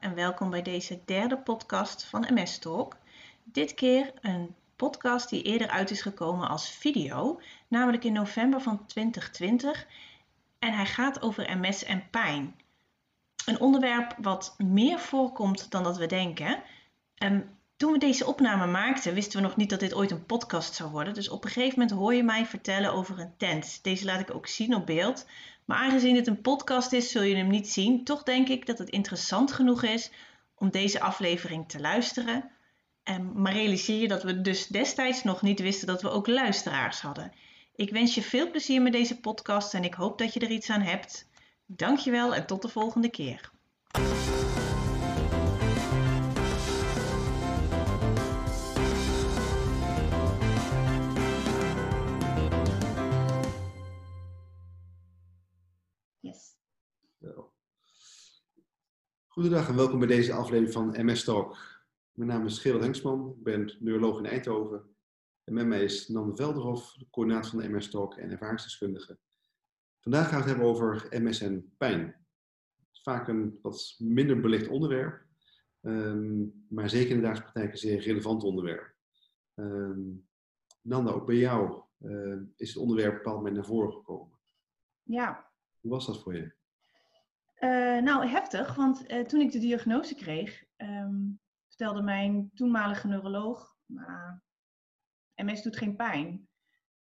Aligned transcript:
En 0.00 0.14
welkom 0.14 0.50
bij 0.50 0.62
deze 0.62 1.00
derde 1.04 1.38
podcast 1.38 2.04
van 2.04 2.26
MS 2.30 2.58
Talk. 2.58 2.96
Dit 3.44 3.74
keer 3.74 4.12
een 4.20 4.54
podcast 4.76 5.28
die 5.30 5.42
eerder 5.42 5.68
uit 5.68 5.90
is 5.90 6.02
gekomen 6.02 6.48
als 6.48 6.70
video, 6.70 7.40
namelijk 7.68 8.04
in 8.04 8.12
november 8.12 8.60
van 8.60 8.86
2020. 8.86 9.86
En 10.58 10.72
hij 10.72 10.86
gaat 10.86 11.22
over 11.22 11.58
MS 11.58 11.84
en 11.84 12.10
pijn. 12.10 12.56
Een 13.46 13.60
onderwerp 13.60 14.14
wat 14.20 14.54
meer 14.58 14.98
voorkomt 14.98 15.70
dan 15.70 15.82
dat 15.82 15.96
we 15.96 16.06
denken. 16.06 16.62
En 17.14 17.55
toen 17.76 17.92
we 17.92 17.98
deze 17.98 18.26
opname 18.26 18.66
maakten, 18.66 19.14
wisten 19.14 19.40
we 19.40 19.46
nog 19.46 19.56
niet 19.56 19.70
dat 19.70 19.80
dit 19.80 19.94
ooit 19.94 20.10
een 20.10 20.26
podcast 20.26 20.74
zou 20.74 20.90
worden. 20.90 21.14
Dus 21.14 21.28
op 21.28 21.44
een 21.44 21.50
gegeven 21.50 21.78
moment 21.78 21.98
hoor 21.98 22.14
je 22.14 22.22
mij 22.22 22.46
vertellen 22.46 22.92
over 22.92 23.18
een 23.18 23.36
tent. 23.36 23.78
Deze 23.82 24.04
laat 24.04 24.20
ik 24.20 24.34
ook 24.34 24.46
zien 24.46 24.74
op 24.74 24.86
beeld. 24.86 25.26
Maar 25.64 25.78
aangezien 25.78 26.16
het 26.16 26.26
een 26.26 26.40
podcast 26.40 26.92
is, 26.92 27.10
zul 27.10 27.22
je 27.22 27.36
hem 27.36 27.48
niet 27.48 27.68
zien. 27.68 28.04
Toch 28.04 28.22
denk 28.22 28.48
ik 28.48 28.66
dat 28.66 28.78
het 28.78 28.90
interessant 28.90 29.52
genoeg 29.52 29.82
is 29.82 30.10
om 30.54 30.70
deze 30.70 31.00
aflevering 31.00 31.68
te 31.68 31.80
luisteren. 31.80 32.50
En, 33.02 33.40
maar 33.42 33.52
realiseer 33.52 34.00
je 34.00 34.08
dat 34.08 34.22
we 34.22 34.40
dus 34.40 34.66
destijds 34.66 35.22
nog 35.22 35.42
niet 35.42 35.60
wisten 35.60 35.86
dat 35.86 36.02
we 36.02 36.10
ook 36.10 36.26
luisteraars 36.26 37.00
hadden. 37.00 37.32
Ik 37.74 37.90
wens 37.90 38.14
je 38.14 38.22
veel 38.22 38.50
plezier 38.50 38.82
met 38.82 38.92
deze 38.92 39.20
podcast 39.20 39.74
en 39.74 39.84
ik 39.84 39.94
hoop 39.94 40.18
dat 40.18 40.34
je 40.34 40.40
er 40.40 40.50
iets 40.50 40.70
aan 40.70 40.80
hebt. 40.80 41.28
Dankjewel 41.66 42.34
en 42.34 42.46
tot 42.46 42.62
de 42.62 42.68
volgende 42.68 43.10
keer. 43.10 43.50
Goedendag 59.36 59.68
en 59.68 59.76
welkom 59.76 59.98
bij 59.98 60.08
deze 60.08 60.32
aflevering 60.32 60.72
van 60.72 61.06
MS 61.06 61.24
Talk. 61.24 61.56
Mijn 62.12 62.28
naam 62.28 62.46
is 62.46 62.58
Gerald 62.58 62.82
Hengsman, 62.82 63.34
ik 63.36 63.42
ben 63.42 63.76
neuroloog 63.78 64.18
in 64.18 64.26
Eindhoven. 64.26 64.96
En 65.44 65.54
met 65.54 65.66
mij 65.66 65.84
is 65.84 66.08
Nan 66.08 66.36
Velderhof, 66.36 66.94
de 66.98 67.06
coördinator 67.10 67.50
van 67.50 67.58
de 67.58 67.68
MS 67.68 67.90
Talk 67.90 68.14
en 68.14 68.30
ervaringsdeskundige. 68.30 69.18
Vandaag 70.00 70.28
gaan 70.28 70.32
we 70.32 70.40
het 70.40 70.48
hebben 70.48 70.66
over 70.66 71.06
MS 71.10 71.40
en 71.40 71.74
pijn. 71.76 72.00
Het 72.00 72.88
is 72.92 73.02
vaak 73.02 73.28
een 73.28 73.58
wat 73.62 73.94
minder 73.98 74.40
belicht 74.40 74.68
onderwerp, 74.68 75.24
ehm, 75.80 76.44
maar 76.68 76.90
zeker 76.90 77.10
in 77.10 77.16
de 77.16 77.22
dagelijkse 77.22 77.52
praktijk 77.52 77.72
een 77.72 77.78
zeer 77.78 78.00
relevant 78.00 78.42
onderwerp. 78.42 78.94
Ehm, 79.54 80.00
Nanda, 80.82 81.10
ook 81.10 81.26
bij 81.26 81.36
jou 81.36 81.82
eh, 81.98 82.36
is 82.56 82.68
het 82.68 82.82
onderwerp 82.82 83.14
bepaald 83.14 83.36
moment 83.36 83.54
naar 83.54 83.64
voren 83.64 83.92
gekomen. 83.92 84.38
Ja, 85.02 85.50
Hoe 85.80 85.90
was 85.90 86.06
dat 86.06 86.22
voor 86.22 86.34
je? 86.34 86.55
Eh, 87.56 87.98
nou, 88.02 88.26
heftig, 88.26 88.74
want 88.74 89.06
eh, 89.06 89.24
toen 89.24 89.40
ik 89.40 89.52
de 89.52 89.58
diagnose 89.58 90.14
kreeg, 90.14 90.64
ehm, 90.76 91.14
vertelde 91.68 92.02
mijn 92.02 92.50
toenmalige 92.54 93.06
neuroloog, 93.06 93.76
nou, 93.86 94.38
MS 95.34 95.62
doet 95.62 95.76
geen 95.76 95.96
pijn. 95.96 96.48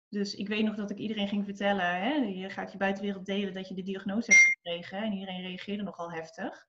Dus 0.07 0.35
ik 0.35 0.47
weet 0.47 0.63
nog 0.63 0.75
dat 0.75 0.89
ik 0.89 0.97
iedereen 0.97 1.27
ging 1.27 1.45
vertellen, 1.45 2.01
hè, 2.01 2.13
je 2.13 2.49
gaat 2.49 2.71
je 2.71 2.77
buitenwereld 2.77 3.25
delen 3.25 3.53
dat 3.53 3.67
je 3.67 3.75
de 3.75 3.83
diagnose 3.83 4.31
hebt 4.31 4.43
gekregen. 4.43 4.97
En 4.97 5.13
iedereen 5.13 5.41
reageerde 5.41 5.83
nogal 5.83 6.11
heftig. 6.11 6.67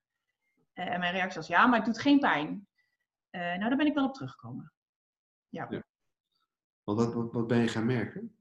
Eh, 0.72 0.92
en 0.92 1.00
mijn 1.00 1.12
reactie 1.12 1.39
was, 1.39 1.48
ja, 1.48 1.67
maar 1.67 1.77
het 1.77 1.87
doet 1.87 2.00
geen 2.00 2.19
pijn. 2.19 2.69
Nou, 3.31 3.59
daar 3.59 3.77
ben 3.77 3.87
ik 3.87 3.94
wel 3.94 4.06
op 4.06 4.15
teruggekomen. 4.15 4.72
Ja. 5.48 5.67
Ja. 5.70 5.83
Wat, 6.84 7.15
wat, 7.15 7.33
wat 7.33 7.47
ben 7.47 7.59
je 7.59 7.69
gaan 7.69 7.87
merken? 7.87 8.40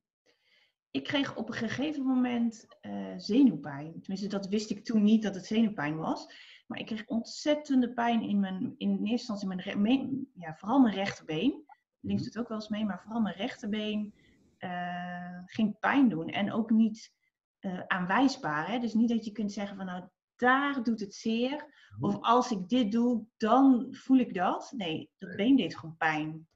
Ik 0.92 1.04
kreeg 1.04 1.36
op 1.36 1.48
een 1.48 1.54
gegeven 1.54 2.04
moment 2.04 2.66
eh, 2.82 3.14
zenuwpijn. 3.18 3.92
Tenminste, 3.92 4.28
dat 4.28 4.48
wist 4.48 4.70
ik 4.70 4.86
toen 4.86 5.04
niet 5.04 5.24
dat 5.24 5.36
het 5.36 5.46
zenuwpijn 5.46 5.98
was. 5.98 6.28
Maar 6.68 6.80
ik 6.80 6.86
kreeg 6.86 7.08
ontzettende 7.08 7.94
pijn 7.94 8.22
in 8.22 8.40
mijn, 8.40 8.76
in 8.78 8.90
eerste 8.90 9.32
instantie 9.32 9.78
mijn, 9.78 10.28
ja, 10.34 10.56
vooral 10.56 10.80
mijn 10.80 10.96
rechterbeen. 10.96 11.66
Links 12.00 12.24
doet 12.24 12.38
ook 12.38 12.48
wel 12.48 12.58
eens 12.58 12.70
mee, 12.70 12.86
maar 12.86 13.02
vooral 13.02 13.22
mijn 13.22 13.36
rechterbeen 13.36 14.14
eh, 14.58 15.40
ging 15.46 15.80
pijn 15.80 16.10
doen. 16.10 16.28
En 16.28 16.52
ook 16.54 16.70
niet 16.70 17.14
eh, 17.60 17.80
aanwijsbaar. 17.88 18.68
Hè? 18.68 18.80
Dus 18.80 18.94
niet 18.94 19.10
dat 19.10 19.26
je 19.26 19.32
kunt 19.32 19.52
zeggen 19.52 19.78
van 19.78 19.86
nou, 19.86 20.04
daar 20.36 20.84
doet 20.84 21.00
het 21.00 21.16
zeer. 21.16 21.78
Of 22.00 22.18
als 22.22 22.52
ik 22.52 22.70
dit 22.70 22.92
doe, 22.92 23.26
dan 23.38 23.88
voel 23.92 24.18
ik 24.18 24.34
dat. 24.34 24.74
Nee, 24.76 25.12
dat 25.18 25.36
been 25.36 25.56
deed 25.56 25.78
gewoon 25.78 25.98
pijn. 25.98 26.48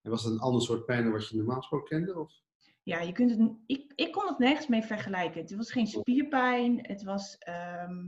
En 0.00 0.10
was 0.10 0.24
het 0.24 0.32
een 0.32 0.40
ander 0.40 0.62
soort 0.62 0.84
pijn 0.84 1.02
dan 1.02 1.12
wat 1.12 1.28
je 1.28 1.36
normaal 1.36 1.56
gesproken 1.56 1.88
kende? 1.88 2.18
Of? 2.18 2.32
Ja, 2.90 3.00
je 3.00 3.12
kunt 3.12 3.30
het, 3.30 3.52
ik, 3.66 3.92
ik 3.94 4.12
kon 4.12 4.26
het 4.26 4.38
nergens 4.38 4.66
mee 4.66 4.82
vergelijken. 4.82 5.40
Het 5.40 5.56
was 5.56 5.72
geen 5.72 5.86
spierpijn. 5.86 6.78
Het 6.86 7.02
was 7.02 7.38
ehm, 7.38 8.06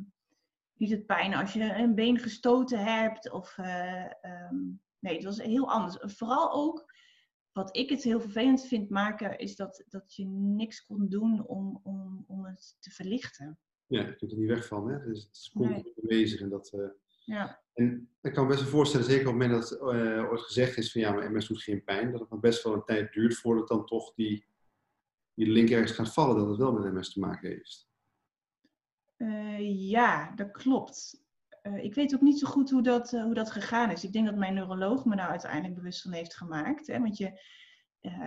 niet 0.77 0.91
het 0.91 1.07
pijn 1.07 1.35
als 1.35 1.53
je 1.53 1.75
een 1.75 1.95
been 1.95 2.19
gestoten 2.19 2.79
hebt. 2.85 3.31
Of, 3.31 3.59
eh, 3.59 4.25
ehm, 4.25 4.57
nee, 4.99 5.15
het 5.15 5.25
was 5.25 5.43
heel 5.43 5.71
anders. 5.71 6.15
Vooral 6.17 6.53
ook, 6.53 6.95
wat 7.53 7.77
ik 7.77 7.91
het 7.91 8.03
heel 8.03 8.21
vervelend 8.21 8.67
vind 8.67 8.91
maken, 8.91 9.39
is 9.39 9.57
dat, 9.57 9.85
dat 9.89 10.15
je 10.15 10.27
niks 10.27 10.85
kon 10.87 11.09
doen 11.09 11.47
om, 11.47 11.81
om, 11.83 12.25
om 12.27 12.45
het 12.45 12.77
te 12.81 12.91
verlichten. 12.91 13.59
Ja, 13.87 14.07
je 14.07 14.17
kunt 14.17 14.33
er 14.33 14.39
niet 14.39 14.49
weg 14.49 14.67
van. 14.67 14.89
Hè? 14.89 15.05
Dus 15.05 15.23
het 15.23 15.37
is 15.37 15.51
continu 15.55 15.93
bezig. 15.95 16.41
En, 16.41 16.49
dat, 16.49 16.73
eh, 16.73 16.89
Ja, 17.25 17.63
en 17.75 18.09
ik 18.21 18.33
kan 18.33 18.43
me 18.43 18.51
best 18.51 18.63
wel 18.63 18.71
voorstellen, 18.71 19.07
zeker 19.07 19.29
op 19.29 19.33
het 19.33 19.43
moment 19.43 19.61
dat 19.61 19.71
het 19.71 19.81
eh, 19.81 20.31
ooit 20.31 20.41
gezegd 20.41 20.77
is 20.77 20.93
van 20.93 21.01
ja, 21.01 21.13
maar 21.13 21.33
MS 21.33 21.47
doet 21.47 21.63
geen 21.63 21.85
pijn, 21.85 22.11
dat 22.11 22.21
het 22.21 22.31
nog 22.31 22.41
best 22.41 22.63
wel 22.63 22.73
een 22.73 22.85
tijd 22.85 23.13
duurt 23.13 23.37
voordat 23.37 23.69
dan 23.69 23.87
toch 23.87 24.15
die, 24.15 24.51
die 25.35 25.51
link 25.51 25.71
ergens 25.71 25.93
gaat 25.93 26.13
vallen 26.13 26.37
dat 26.37 26.49
het 26.49 26.57
wel 26.57 26.73
met 26.73 26.93
MS 26.93 27.13
te 27.13 27.21
maken 27.21 27.49
heeft. 27.49 27.91
Eh, 29.17 29.91
ja 29.91 30.33
dat 30.35 30.51
klopt. 30.51 31.25
Eh, 31.63 31.85
ik 31.85 31.95
weet 31.95 32.15
ook 32.15 32.21
niet 32.21 32.39
zo 32.39 32.49
goed 32.49 32.71
hoe 32.71 32.83
dat, 32.83 33.13
eh, 33.13 33.23
hoe 33.23 33.35
dat 33.35 33.51
gegaan 33.51 33.91
is. 33.91 34.05
Ik 34.05 34.13
denk 34.13 34.27
dat 34.27 34.37
mijn 34.37 34.55
neuroloog 34.55 35.05
me 35.05 35.17
daar 35.17 35.29
uiteindelijk 35.29 35.75
bewust 35.75 36.03
van 36.03 36.13
heeft 36.13 36.37
gemaakt. 36.37 36.87
Hè? 36.87 36.99
Want 36.99 37.17
je 37.17 37.41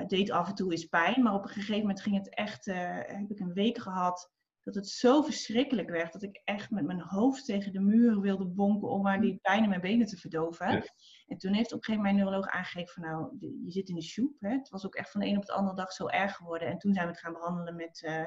deed 0.08 0.32
af 0.32 0.48
en 0.48 0.56
toe 0.56 0.72
eens 0.72 0.86
pijn, 0.86 1.24
maar 1.24 1.34
op 1.34 1.44
een 1.44 1.50
gegeven 1.50 1.80
moment 1.80 2.02
ging 2.02 2.16
het 2.18 2.36
echt, 2.36 2.66
heb 2.66 3.32
ik 3.32 3.40
een 3.40 3.54
week 3.54 3.78
gehad, 3.78 4.34
dat 4.66 4.76
het 4.76 4.88
zo 4.88 5.22
verschrikkelijk 5.22 5.90
werd 5.90 6.14
dat 6.14 6.22
ik 6.24 6.42
echt 6.44 6.72
met 6.72 6.86
mijn 6.86 7.02
hoofd 7.02 7.46
tegen 7.46 7.72
de 7.72 7.80
muur 7.80 8.20
wilde 8.20 8.46
bonken 8.46 8.90
om 8.90 9.02
maar 9.02 9.22
die 9.22 9.40
pijn 9.42 9.64
in 9.64 9.70
mijn 9.70 9.82
benen 9.82 10.08
te 10.08 10.18
verdoven. 10.18 10.72
Ja. 10.72 10.84
En 11.28 11.38
toen 11.38 11.54
heeft 11.54 11.72
op 11.74 11.78
een 11.78 11.84
gegeven 11.84 11.96
moment 11.96 12.02
mijn 12.04 12.16
neuroloog 12.16 12.48
aangegeven 12.48 12.94
van 12.94 13.04
nou, 13.04 13.38
je 13.40 13.72
zit 13.72 13.90
in 13.90 13.96
de 13.96 14.02
soep. 14.02 14.36
Hè? 14.40 14.50
Het 14.50 14.70
was 14.70 14.86
ook 14.86 14.96
echt 14.96 15.12
van 15.12 15.22
de 15.22 15.28
een 15.28 15.38
op 15.38 15.46
de 15.46 15.54
andere 15.54 15.76
dag 15.76 15.92
zo 15.92 16.08
erg 16.08 16.36
geworden. 16.36 16.68
En 16.68 16.78
toen 16.78 16.94
zijn 16.94 17.06
we 17.06 17.12
het 17.12 17.22
gaan 17.22 17.34
behandelen 17.34 17.76
met 17.76 18.04
eh, 18.04 18.26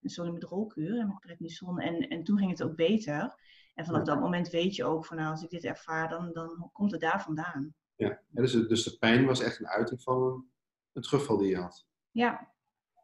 een 0.00 0.10
solumedrolkuur 0.10 0.98
en 0.98 1.06
met 1.06 1.20
prednison. 1.20 1.80
En, 1.80 2.08
en 2.08 2.24
toen 2.24 2.38
ging 2.38 2.50
het 2.50 2.62
ook 2.62 2.76
beter. 2.76 3.34
En 3.74 3.84
vanaf 3.84 4.06
Ja. 4.06 4.12
dat 4.12 4.20
moment 4.20 4.48
weet 4.48 4.74
je 4.74 4.84
ook 4.84 5.06
van 5.06 5.16
nou, 5.16 5.30
als 5.30 5.42
ik 5.42 5.50
dit 5.50 5.64
ervaar, 5.64 6.08
dan, 6.08 6.32
dan 6.32 6.70
komt 6.72 6.92
het 6.92 7.00
daar 7.00 7.22
vandaan. 7.22 7.74
Ja. 7.94 8.20
Dus, 8.28 8.52
dus 8.52 8.84
de 8.84 8.96
pijn 8.98 9.24
was 9.24 9.40
echt 9.40 9.58
een 9.60 9.68
uiting 9.68 10.02
van 10.02 10.46
een, 10.92 11.02
terugval 11.02 11.36
die 11.36 11.48
je 11.48 11.56
had. 11.56 11.86
Ja? 12.10 12.54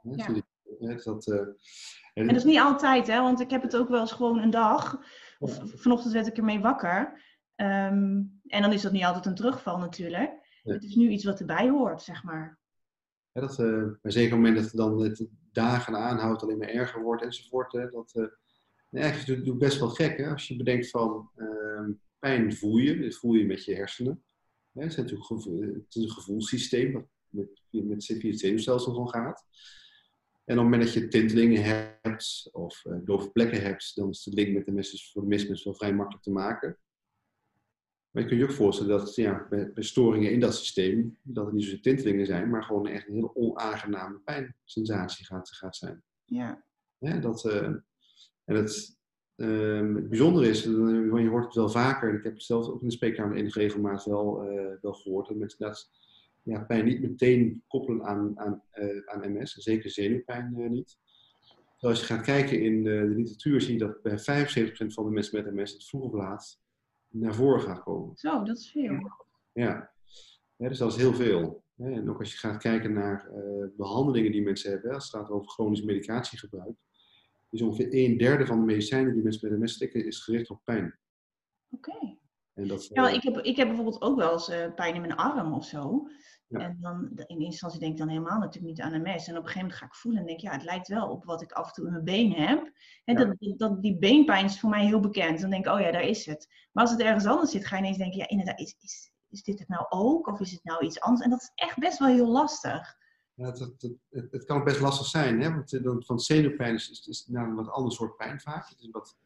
Ja. 0.02 0.42
Dus 0.88 1.04
dat, 1.04 1.26
eh, 1.26 1.38
en, 1.38 1.56
en 2.12 2.26
dat 2.26 2.36
is 2.36 2.44
niet 2.44 2.58
altijd, 2.58 3.06
hè, 3.06 3.20
want 3.20 3.40
ik 3.40 3.50
heb 3.50 3.62
het 3.62 3.76
ook 3.76 3.88
wel 3.88 4.00
eens 4.00 4.12
gewoon 4.12 4.38
een 4.38 4.50
dag. 4.50 5.00
Of 5.38 5.62
vanochtend 5.74 6.12
werd 6.12 6.26
ik 6.26 6.36
ermee 6.36 6.60
wakker. 6.60 7.22
Ehm, 7.54 8.22
en 8.46 8.62
dan 8.62 8.72
is 8.72 8.82
dat 8.82 8.92
niet 8.92 9.04
altijd 9.04 9.26
een 9.26 9.34
terugval 9.34 9.78
natuurlijk. 9.78 10.30
Nee. 10.62 10.74
Het 10.74 10.84
is 10.84 10.94
nu 10.94 11.08
iets 11.08 11.24
wat 11.24 11.40
erbij 11.40 11.68
hoort, 11.68 12.02
zeg 12.02 12.24
maar. 12.24 12.60
hè, 13.32 13.40
dat, 13.40 13.58
eh, 13.58 13.66
maar 14.02 14.12
zeker 14.12 14.36
op 14.36 14.42
het 14.42 14.48
moment 14.48 14.56
dat 14.56 14.64
het 14.64 14.74
dan 14.74 15.02
het 15.02 15.26
dagen 15.52 15.96
aanhoudt, 15.96 16.42
alleen 16.42 16.58
maar 16.58 16.68
erger 16.68 17.02
wordt 17.02 17.22
enzovoort. 17.22 17.72
Hè, 17.72 17.90
dat, 17.90 18.12
eh, 18.14 18.22
nee, 18.88 19.02
eigenlijk 19.02 19.14
is 19.14 19.26
het 19.28 19.28
natuurlijk 19.28 19.64
best 19.64 19.78
wel 19.78 19.88
gek 19.88 20.16
hè, 20.16 20.30
als 20.30 20.48
je 20.48 20.56
bedenkt 20.56 20.90
van 20.90 21.30
ehm, 21.36 21.90
pijn 22.18 22.56
voel 22.56 22.76
je, 22.76 22.98
dit 22.98 23.16
voel 23.16 23.34
je 23.34 23.46
met 23.46 23.64
je 23.64 23.74
hersenen. 23.74 24.24
Hè, 24.72 24.82
het, 24.82 24.90
is 24.90 24.96
natuurlijk 24.96 25.26
gevoel, 25.26 25.60
het 25.60 25.94
is 25.94 26.02
een 26.02 26.10
gevoelssysteem 26.10 26.92
wat 26.92 27.06
met, 27.28 27.62
met 27.70 28.08
het 28.08 28.38
zenuwstelsel 28.40 28.92
gewoon 28.92 29.08
gaat. 29.08 29.46
En 30.52 30.58
op 30.58 30.64
het 30.64 30.72
moment 30.72 30.92
dat 30.92 31.02
je 31.02 31.08
tintelingen 31.08 31.62
hebt 31.62 32.48
of 32.52 32.82
dove 33.04 33.30
plekken 33.30 33.62
hebt, 33.62 33.96
dan 33.96 34.08
is 34.08 34.22
de 34.22 34.32
link 34.32 34.54
met 34.54 34.64
de 34.64 34.72
mensen 34.72 34.98
voor 35.12 35.22
de 35.22 35.28
mensen 35.28 35.60
wel 35.64 35.74
vrij 35.74 35.94
makkelijk 35.94 36.24
te 36.24 36.30
maken. 36.30 36.78
Maar 38.10 38.22
je 38.22 38.28
kunt 38.28 38.40
je 38.40 38.46
ook 38.46 38.52
voorstellen 38.52 38.98
dat 38.98 39.14
ja, 39.14 39.46
bij, 39.50 39.70
storingen 39.74 40.32
in 40.32 40.40
dat 40.40 40.54
systeem, 40.54 41.18
dat 41.22 41.44
het 41.44 41.54
niet 41.54 41.64
zozeer 41.64 41.80
tintelingen 41.80 42.26
zijn, 42.26 42.50
maar 42.50 42.62
gewoon 42.62 42.86
echt 42.86 43.08
een 43.08 43.14
heel 43.14 43.34
onaangename 43.34 44.18
pijnsensatie 44.18 45.26
gaat, 45.26 45.50
gaat 45.50 45.76
zijn. 45.76 46.02
Ja, 46.98 47.18
dat, 47.18 47.44
eh, 47.44 47.64
en 48.44 48.56
het, 48.56 48.98
het 49.36 50.08
bijzondere 50.08 50.48
is, 50.48 50.66
eh, 50.66 51.08
want 51.10 51.22
je 51.22 51.28
hoort 51.28 51.44
het 51.44 51.54
wel 51.54 51.68
vaker, 51.68 52.08
en 52.08 52.16
ik 52.16 52.24
heb 52.24 52.32
het 52.32 52.42
zelf 52.42 52.66
ook 52.66 52.80
in 52.80 52.88
de 52.88 52.94
spreekkamer 52.94 53.36
enige 53.36 53.58
regelmaat 53.58 54.04
wel, 54.04 54.40
wel 54.80 54.92
gehoord, 54.92 55.28
dat 55.28 55.36
mensen 55.36 55.58
dat 55.58 55.90
ja, 56.42 56.60
pijn 56.64 56.84
niet 56.84 57.00
meteen 57.00 57.62
koppelen 57.66 58.04
aan, 58.04 58.38
aan, 58.38 58.62
eh, 58.70 59.06
aan 59.06 59.32
MS, 59.32 59.56
en 59.56 59.62
zeker 59.62 59.90
zenuwpijn 59.90 60.54
eh, 60.58 60.70
niet. 60.70 60.98
Terwijl 61.78 62.00
als 62.00 62.08
je 62.08 62.14
gaat 62.14 62.24
kijken 62.24 62.62
in 62.62 62.82
de, 62.82 62.90
de 62.90 63.14
literatuur, 63.14 63.60
zie 63.60 63.72
je 63.72 63.78
dat 63.78 64.02
bij 64.02 64.18
75% 64.18 64.86
van 64.86 65.04
de 65.04 65.10
mensen 65.10 65.44
met 65.44 65.54
MS 65.54 65.72
het 65.72 65.84
vroeg 65.84 66.02
of 66.02 66.12
laat 66.12 66.60
naar 67.08 67.34
voren 67.34 67.60
gaat 67.60 67.82
komen. 67.82 68.16
zo, 68.16 68.42
dat 68.42 68.56
is 68.58 68.70
veel. 68.70 69.12
Ja, 69.52 69.90
ja 70.56 70.68
dus 70.68 70.78
dat 70.78 70.92
is 70.92 70.98
heel 70.98 71.14
veel. 71.14 71.62
En 71.76 72.10
ook 72.10 72.18
als 72.18 72.32
je 72.32 72.38
gaat 72.38 72.62
kijken 72.62 72.92
naar 72.92 73.28
eh, 73.28 73.66
behandelingen 73.76 74.32
die 74.32 74.42
mensen 74.42 74.70
hebben, 74.70 74.94
als 74.94 75.04
het 75.04 75.20
gaat 75.20 75.30
over 75.30 75.48
chronisch 75.48 75.82
medicatiegebruik, 75.82 76.76
is 77.50 77.62
ongeveer 77.62 77.88
een 77.90 78.18
derde 78.18 78.46
van 78.46 78.58
de 78.58 78.64
medicijnen 78.64 79.14
die 79.14 79.22
mensen 79.22 79.50
met 79.50 79.60
MS 79.60 79.74
slikken, 79.74 80.06
is 80.06 80.20
gericht 80.20 80.50
op 80.50 80.60
pijn. 80.64 80.98
Oké. 81.70 82.16
En 82.54 82.68
dat, 82.68 82.86
Ja, 82.92 83.08
eh, 83.08 83.14
ik 83.14 83.22
heb, 83.22 83.36
ik 83.36 83.56
heb 83.56 83.66
bijvoorbeeld 83.66 84.02
ook 84.02 84.16
wel 84.16 84.32
eens 84.32 84.48
eh, 84.48 84.74
pijn 84.74 84.94
in 84.94 85.00
mijn 85.00 85.16
arm 85.16 85.52
of 85.52 85.64
zo. 85.64 86.08
Ja. 86.52 86.58
En 86.58 86.78
dan 86.80 87.02
in 87.02 87.24
eerste 87.26 87.44
instantie 87.44 87.80
denk 87.80 87.92
ik 87.92 87.98
dan 87.98 88.08
helemaal 88.08 88.38
natuurlijk 88.38 88.74
niet 88.74 88.80
aan 88.80 89.02
MS. 89.02 89.28
En 89.28 89.36
op 89.36 89.42
een 89.42 89.48
gegeven 89.48 89.60
moment 89.60 89.74
ga 89.78 89.86
ik 89.86 89.94
voelen 89.94 90.20
en 90.20 90.26
denk 90.26 90.40
ja, 90.40 90.52
het 90.52 90.64
lijkt 90.64 90.88
wel 90.88 91.08
op 91.08 91.24
wat 91.24 91.42
ik 91.42 91.52
af 91.52 91.66
en 91.66 91.72
toe 91.72 91.86
in 91.86 91.92
mijn 91.92 92.04
been 92.04 92.32
heb. 92.32 92.72
En 93.04 93.18
Ja. 93.18 93.24
dat, 93.24 93.58
dat, 93.58 93.82
die 93.82 93.98
beenpijn 93.98 94.44
is 94.44 94.60
voor 94.60 94.70
mij 94.70 94.86
heel 94.86 95.00
bekend. 95.00 95.40
Dan 95.40 95.50
denk 95.50 95.66
ik, 95.66 95.72
oh 95.72 95.80
ja, 95.80 95.90
daar 95.90 96.02
is 96.02 96.26
het. 96.26 96.48
Maar 96.72 96.84
als 96.84 96.92
het 96.92 97.02
ergens 97.02 97.26
anders 97.26 97.50
zit, 97.50 97.66
ga 97.66 97.76
je 97.76 97.82
ineens 97.82 97.98
denken, 97.98 98.18
ja, 98.18 98.28
inderdaad, 98.28 98.60
is, 98.60 98.76
is, 98.80 99.12
is 99.28 99.42
dit 99.42 99.58
het 99.58 99.68
nou 99.68 99.86
ook? 99.88 100.26
Of 100.26 100.40
is 100.40 100.50
het 100.52 100.64
nou 100.64 100.84
iets 100.84 101.00
anders? 101.00 101.24
En 101.24 101.30
dat 101.30 101.40
is 101.40 101.52
echt 101.54 101.78
best 101.78 101.98
wel 101.98 102.08
heel 102.08 102.28
lastig. 102.28 102.96
Ja, 103.34 103.46
het, 103.46 103.58
het, 103.58 103.94
het, 104.10 104.32
het 104.32 104.44
kan 104.44 104.58
ook 104.58 104.64
best 104.64 104.80
lastig 104.80 105.06
zijn, 105.06 105.40
hè? 105.40 105.50
want 105.50 105.72
eh, 105.72 105.82
dan, 105.82 106.04
van 106.04 106.18
zenuwpijn 106.18 106.74
is, 106.74 106.90
is, 106.90 107.06
is 107.06 107.26
nou 107.26 107.48
een 107.48 107.54
wat 107.54 107.68
ander 107.68 107.92
soort 107.92 108.16
pijn 108.16 108.40
vaak. 108.40 108.68
Het 108.68 108.80
is 108.80 108.90
wat 108.90 109.16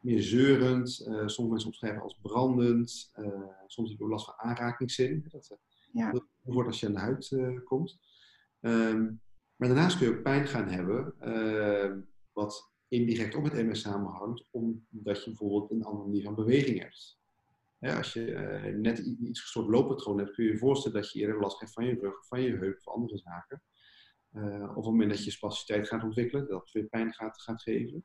meer 0.00 0.22
zeurend, 0.22 1.00
eh, 1.00 1.12
sommige 1.12 1.48
mensen 1.48 1.66
omschrijven 1.66 2.02
als 2.02 2.18
brandend, 2.22 3.10
eh, 3.12 3.26
soms 3.66 3.88
heb 3.88 3.98
je 3.98 4.04
ook 4.04 4.10
last 4.10 4.24
van 4.24 4.34
aanrakingszin, 4.36 5.26
dat 5.30 5.58
Ja. 5.94 6.12
wordt 6.42 6.68
als 6.68 6.80
je 6.80 6.86
aan 6.86 6.92
de 6.92 6.98
huid 6.98 7.32
eh, 7.32 7.64
komt. 7.64 7.98
Ehm, 8.60 9.02
maar 9.56 9.68
daarnaast 9.68 9.98
kun 9.98 10.06
je 10.06 10.16
ook 10.16 10.22
pijn 10.22 10.46
gaan 10.46 10.68
hebben, 10.68 11.14
ehm, 11.20 12.00
wat 12.32 12.72
indirect 12.88 13.34
ook 13.34 13.42
met 13.42 13.52
MS 13.52 13.80
samenhangt, 13.80 14.48
omdat 14.50 15.24
je 15.24 15.30
bijvoorbeeld 15.30 15.70
een 15.70 15.84
andere 15.84 16.06
manier 16.06 16.22
van 16.22 16.34
beweging 16.34 16.78
hebt. 16.78 17.18
Hè, 17.78 17.96
als 17.96 18.12
je 18.12 18.34
eh, 18.34 18.74
net 18.74 18.98
iets 18.98 19.40
gestoord 19.40 19.68
looppatroon 19.68 20.18
hebt, 20.18 20.34
kun 20.34 20.44
je 20.44 20.50
je 20.50 20.58
voorstellen 20.58 21.00
dat 21.00 21.12
je 21.12 21.20
eerder 21.20 21.40
last 21.40 21.60
hebt 21.60 21.72
van 21.72 21.84
je 21.84 21.98
rug, 22.00 22.26
van 22.26 22.42
je 22.42 22.56
heup 22.56 22.78
of 22.78 22.94
andere 22.94 23.18
zaken. 23.18 23.62
Eh, 24.30 24.62
of 24.62 24.68
op 24.68 24.74
het 24.76 24.84
moment 24.84 25.10
dat 25.10 25.24
je 25.24 25.30
spasticiteit 25.30 25.88
gaat 25.88 26.02
ontwikkelen, 26.02 26.48
dat 26.48 26.60
het 26.60 26.72
weer 26.72 26.86
pijn 26.86 27.12
gaat, 27.12 27.42
geven. 27.42 28.04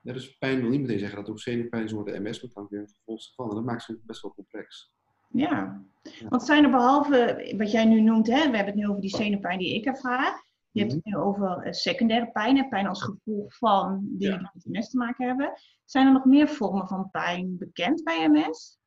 Ja, 0.00 0.12
dus 0.12 0.36
pijn 0.36 0.60
wil 0.60 0.70
niet 0.70 0.80
meteen 0.80 0.98
zeggen 0.98 1.18
dat 1.18 1.28
ook 1.28 1.40
zenuwpijn 1.40 1.84
is 1.84 1.90
de 1.90 2.20
MS, 2.20 2.42
maar 2.42 2.52
kan 2.52 2.66
weer 2.70 2.80
een 2.80 2.88
gevolg 2.88 3.34
van. 3.34 3.48
En 3.48 3.54
dat 3.54 3.64
maakt 3.64 3.86
het 3.86 4.04
best 4.04 4.22
wel 4.22 4.34
complex. 4.34 4.94
Ja, 5.32 5.82
want 6.28 6.42
zijn 6.42 6.64
er 6.64 6.70
behalve 6.70 7.52
wat 7.56 7.70
jij 7.70 7.84
nu 7.84 8.00
noemt, 8.00 8.26
hè, 8.26 8.50
we 8.50 8.56
hebben 8.56 8.66
het 8.66 8.74
nu 8.74 8.88
over 8.88 9.00
die 9.00 9.16
zenuwpijn 9.16 9.58
die 9.58 9.74
ik 9.74 9.84
ervaar. 9.84 10.48
Je 10.70 10.80
hebt 10.80 10.92
het 10.92 11.04
nu 11.04 11.16
over 11.16 11.58
eh, 11.58 11.72
secundaire 11.72 12.30
pijn, 12.30 12.68
pijn 12.68 12.86
als 12.86 13.02
gevolg 13.02 13.56
van 13.56 14.00
dingen 14.02 14.38
die 14.38 14.50
met 14.52 14.82
MS 14.82 14.90
te 14.90 14.96
maken 14.96 15.26
hebben. 15.26 15.52
Zijn 15.84 16.06
er 16.06 16.12
nog 16.12 16.24
meer 16.24 16.48
vormen 16.48 16.88
van 16.88 17.10
pijn 17.10 17.58
bekend 17.58 18.04
bij 18.04 18.28
MS? 18.28 18.78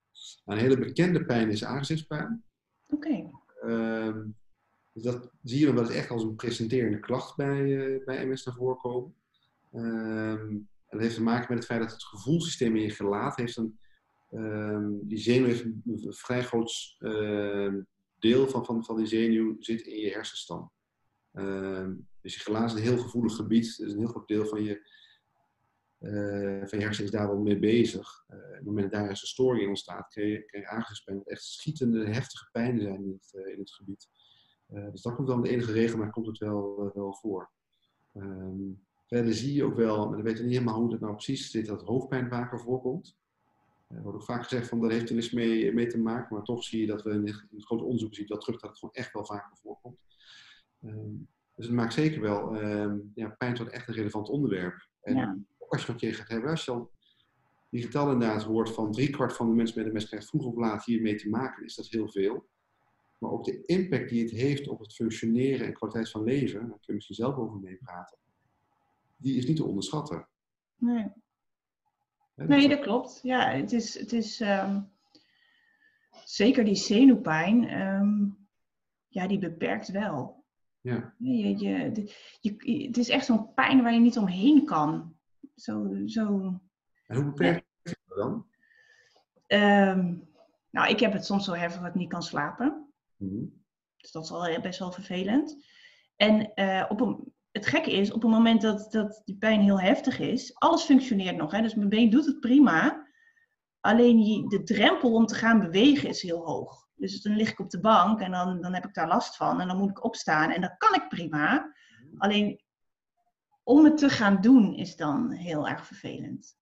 Een 0.46 0.58
hele 0.58 0.78
bekende 0.78 1.26
pijn 1.26 1.50
is 1.50 1.64
aangezichtspijn. 1.64 2.44
Oké, 2.88 3.30
Ehm, 3.64 4.28
dus 4.94 5.04
dat 5.04 5.32
zie 5.44 5.60
je 5.60 5.74
wel 5.74 5.84
eens 5.84 5.96
echt 5.96 6.10
als 6.10 6.24
een 6.24 6.36
presenterende 6.36 7.00
klacht 7.00 7.36
bij, 7.36 7.94
eh, 7.96 8.06
bij 8.06 8.26
MS 8.26 8.44
naar 8.44 8.56
voren 8.56 8.78
komen. 8.78 9.16
Ehm, 9.72 10.50
en 10.50 10.70
dat 10.90 11.02
heeft 11.02 11.16
te 11.16 11.22
maken 11.22 11.46
met 11.50 11.58
het 11.58 11.68
feit 11.68 11.82
dat 11.82 11.92
het 11.92 12.04
gevoelssysteem 12.04 12.76
in 12.76 12.82
je 12.82 12.90
gelaat 12.90 13.36
heeft 13.36 13.58
een, 13.58 13.66
ehm, 13.66 13.83
die 15.02 15.18
zenuw 15.18 15.46
heeft 15.46 15.64
een, 15.64 16.14
vrij 16.14 16.44
groot 16.44 16.96
ehm, 16.98 17.82
deel 18.20 18.48
van, 18.48 18.66
van, 18.66 18.86
van 18.86 18.98
die 18.98 19.06
zenuw 19.06 19.56
zit 19.60 19.82
in 19.82 20.00
je 20.00 20.12
hersenstam. 20.12 20.72
Ehm, 21.32 21.96
dus 22.22 22.34
je 22.34 22.40
gelaat 22.40 22.70
is 22.70 22.76
een 22.76 22.88
heel 22.88 22.98
gevoelig 22.98 23.36
gebied. 23.36 23.78
Dus 23.78 23.92
een 23.92 23.98
heel 23.98 24.08
groot 24.08 24.28
deel 24.28 24.46
van 24.46 24.64
je, 24.64 24.90
eh, 25.98 26.68
van 26.68 26.80
je 26.80 26.86
hersenen 26.86 27.12
is 27.12 27.18
daar 27.18 27.28
wel 27.28 27.40
mee 27.40 27.60
bezig. 27.60 28.24
Eh, 28.28 28.38
op 28.38 28.54
het 28.54 28.66
moment 28.66 28.92
dat 28.92 29.02
daar 29.02 29.10
een 29.10 29.16
storing 29.16 29.64
in 29.64 29.70
ontstaat, 29.70 30.08
kun 30.08 30.28
je, 30.28 30.46
kun 30.46 30.60
je 30.60 30.68
aangespend 30.68 31.18
wat 31.18 31.28
echt 31.28 31.44
schietende, 31.44 32.10
heftige 32.10 32.50
pijnen 32.52 32.82
zijn 32.82 33.04
in 33.04 33.12
het, 33.12 33.34
eh, 33.34 33.54
in 33.54 33.60
het 33.60 33.72
gebied. 33.72 34.10
Dus 34.92 35.02
dat 35.02 35.16
komt 35.16 35.28
dan 35.28 35.42
de 35.42 35.50
enige 35.50 35.72
regel, 35.72 35.98
maar 35.98 36.10
komt 36.10 36.26
het 36.26 36.38
wel, 36.38 36.92
wel 36.94 37.14
voor. 37.14 37.52
Ehm, 38.14 38.72
verder 39.06 39.34
zie 39.34 39.54
je 39.54 39.64
ook 39.64 39.76
wel, 39.76 40.10
maar 40.10 40.18
we 40.18 40.24
weten 40.24 40.44
niet 40.44 40.54
helemaal 40.54 40.80
hoe 40.80 40.92
het 40.92 41.02
nou 41.02 41.14
precies 41.14 41.52
zit, 41.52 41.66
dat 41.66 41.82
hoofdpijn 41.82 42.30
vaker 42.30 42.60
voorkomt. 42.60 43.18
Er 43.88 44.02
wordt 44.02 44.18
ook 44.18 44.24
vaak 44.24 44.44
gezegd 44.44 44.68
van 44.68 44.82
dat 44.82 44.92
heeft 44.92 45.10
er 45.10 45.16
niks 45.16 45.32
mee, 45.32 45.74
mee 45.74 45.88
te 45.88 45.98
maken, 45.98 46.36
maar 46.36 46.44
toch 46.44 46.64
zie 46.64 46.82
je 46.82 46.88
dat 46.88 47.04
we 47.04 47.12
in 47.12 47.28
het, 47.28 47.46
in 47.50 47.58
het 47.58 47.66
grote 47.66 47.84
onderzoek 47.84 48.16
zien 48.16 48.28
dat 48.28 48.42
terug 48.42 48.60
dat 48.60 48.70
het 48.70 48.80
gewoon 48.80 48.94
echt 48.94 49.14
wel 49.14 49.26
vaker 49.26 49.58
voorkomt. 49.58 49.98
Ehm, 50.82 51.16
dus 51.56 51.66
het 51.66 51.76
maakt 51.76 51.94
zeker 51.94 52.22
wel 52.22 52.56
ehm, 52.56 52.98
ja, 53.14 53.30
pijn 53.30 53.54
tot 53.54 53.70
echt 53.70 53.88
een 53.88 53.94
relevant 53.94 54.30
onderwerp. 54.30 54.88
En 55.02 55.16
ja. 55.16 55.38
ook 55.58 55.72
als 55.72 55.86
je 55.86 55.92
een 55.92 55.98
keer 55.98 56.14
gaat 56.14 56.28
hebben, 56.28 56.50
als 56.50 56.66
je 56.66 56.72
al 56.72 56.92
die 57.70 57.82
getallen 57.82 58.14
inderdaad 58.14 58.44
hoort 58.44 58.70
van 58.72 58.92
driekwart 58.92 59.34
van 59.34 59.50
de 59.50 59.56
mensen 59.56 59.84
met 59.84 59.96
een 59.96 60.08
krijgt 60.08 60.28
vroeg 60.28 60.46
of 60.46 60.56
laat 60.56 60.86
hiermee 60.86 61.16
te 61.16 61.30
maken, 61.30 61.64
is 61.64 61.76
dat 61.76 61.88
heel 61.88 62.08
veel. 62.08 62.48
Maar 63.18 63.32
ook 63.32 63.44
de 63.44 63.66
impact 63.66 64.10
die 64.10 64.22
het 64.22 64.32
heeft 64.32 64.68
op 64.68 64.80
het 64.80 64.94
functioneren 64.94 65.66
en 65.66 65.74
kwaliteit 65.74 66.10
van 66.10 66.24
leven, 66.24 66.60
daar 66.60 66.70
kun 66.70 66.80
je 66.86 66.94
misschien 66.94 67.16
zelf 67.16 67.36
over 67.36 67.60
meepraten, 67.60 68.18
die 69.18 69.38
is 69.38 69.48
niet 69.48 69.58
te 69.58 69.66
onderschatten. 69.66 70.28
Nee. 70.78 71.08
Nee, 72.36 72.60
dus 72.60 72.68
dat 72.70 72.80
klopt. 72.80 73.20
Ja, 73.24 73.50
het 73.52 73.72
is, 73.72 74.00
het 74.00 74.14
is 74.14 74.42
ehm, 74.42 74.82
zeker 76.26 76.64
die 76.66 76.76
zenuwpijn, 76.76 77.68
ehm, 77.68 78.26
ja, 79.08 79.28
die 79.28 79.40
beperkt 79.40 79.92
wel. 79.92 80.44
Ja, 80.82 81.14
Je, 81.18 81.58
je, 81.58 81.92
de- 81.92 82.14
je, 82.42 82.86
het 82.88 82.98
is 82.98 83.10
echt 83.10 83.26
zo'n 83.26 83.54
pijn 83.54 83.82
waar 83.84 83.94
je 83.94 84.00
niet 84.00 84.18
omheen 84.18 84.66
kan. 84.66 85.16
Zo, 85.56 86.02
zo, 86.06 86.30
en 87.08 87.16
hoe 87.16 87.26
beperkt 87.26 87.66
is 87.84 87.96
dat 88.08 88.18
dan? 88.18 88.48
ehm, 89.48 90.16
nou, 90.70 90.90
ik 90.90 91.00
heb 91.00 91.14
het 91.14 91.26
soms 91.26 91.46
zo 91.46 91.54
heftig 91.54 91.80
dat 91.82 91.90
ik 91.90 91.96
niet 91.96 92.10
kan 92.10 92.24
slapen. 92.24 92.94
Mhm. 93.18 93.46
Dus 93.98 94.12
dat 94.12 94.24
is 94.24 94.32
al 94.32 94.46
heel- 94.46 94.62
best 94.62 94.80
wel 94.80 94.92
vervelend. 94.92 95.66
En 96.16 96.54
eh, 96.54 96.86
op 96.90 97.00
een, 97.02 97.33
het 97.54 97.66
gekke 97.66 97.92
is, 97.92 98.12
op 98.12 98.22
het 98.22 98.32
moment 98.32 98.62
dat, 98.62 98.92
dat 98.92 99.22
die 99.26 99.38
pijn 99.38 99.62
heel 99.62 99.80
heftig 99.80 100.20
is, 100.20 100.56
alles 100.56 100.84
functioneert 100.84 101.38
nog. 101.38 101.52
Hè? 101.52 101.62
Dus 101.62 101.76
mijn 101.76 101.90
been 101.90 102.10
doet 102.10 102.26
het 102.26 102.40
prima. 102.40 103.08
Alleen 103.80 104.48
de 104.48 104.64
drempel 104.64 105.14
om 105.14 105.26
te 105.26 105.36
gaan 105.36 105.60
bewegen 105.60 106.10
is 106.10 106.22
heel 106.22 106.46
hoog. 106.46 106.88
Dus 106.96 107.22
dan 107.22 107.36
lig 107.36 107.52
ik 107.52 107.60
op 107.60 107.70
de 107.70 107.80
bank 107.80 108.20
en 108.20 108.32
dan, 108.32 108.62
dan 108.62 108.74
heb 108.74 108.86
ik 108.86 108.94
daar 108.94 109.08
last 109.08 109.36
van. 109.36 109.62
En 109.62 109.68
dan 109.68 109.78
moet 109.78 109.90
ik 109.90 110.04
opstaan 110.04 110.50
en 110.50 110.62
dat 110.62 110.78
kan 110.78 110.94
ik 110.94 111.10
prima. 111.10 111.74
Alleen 112.18 112.62
om 113.64 113.84
het 113.84 113.98
te 113.98 114.10
gaan 114.10 114.42
doen 114.42 114.74
is 114.74 114.96
dan 114.96 115.32
heel 115.32 115.68
erg 115.68 115.86
vervelend. 115.86 116.58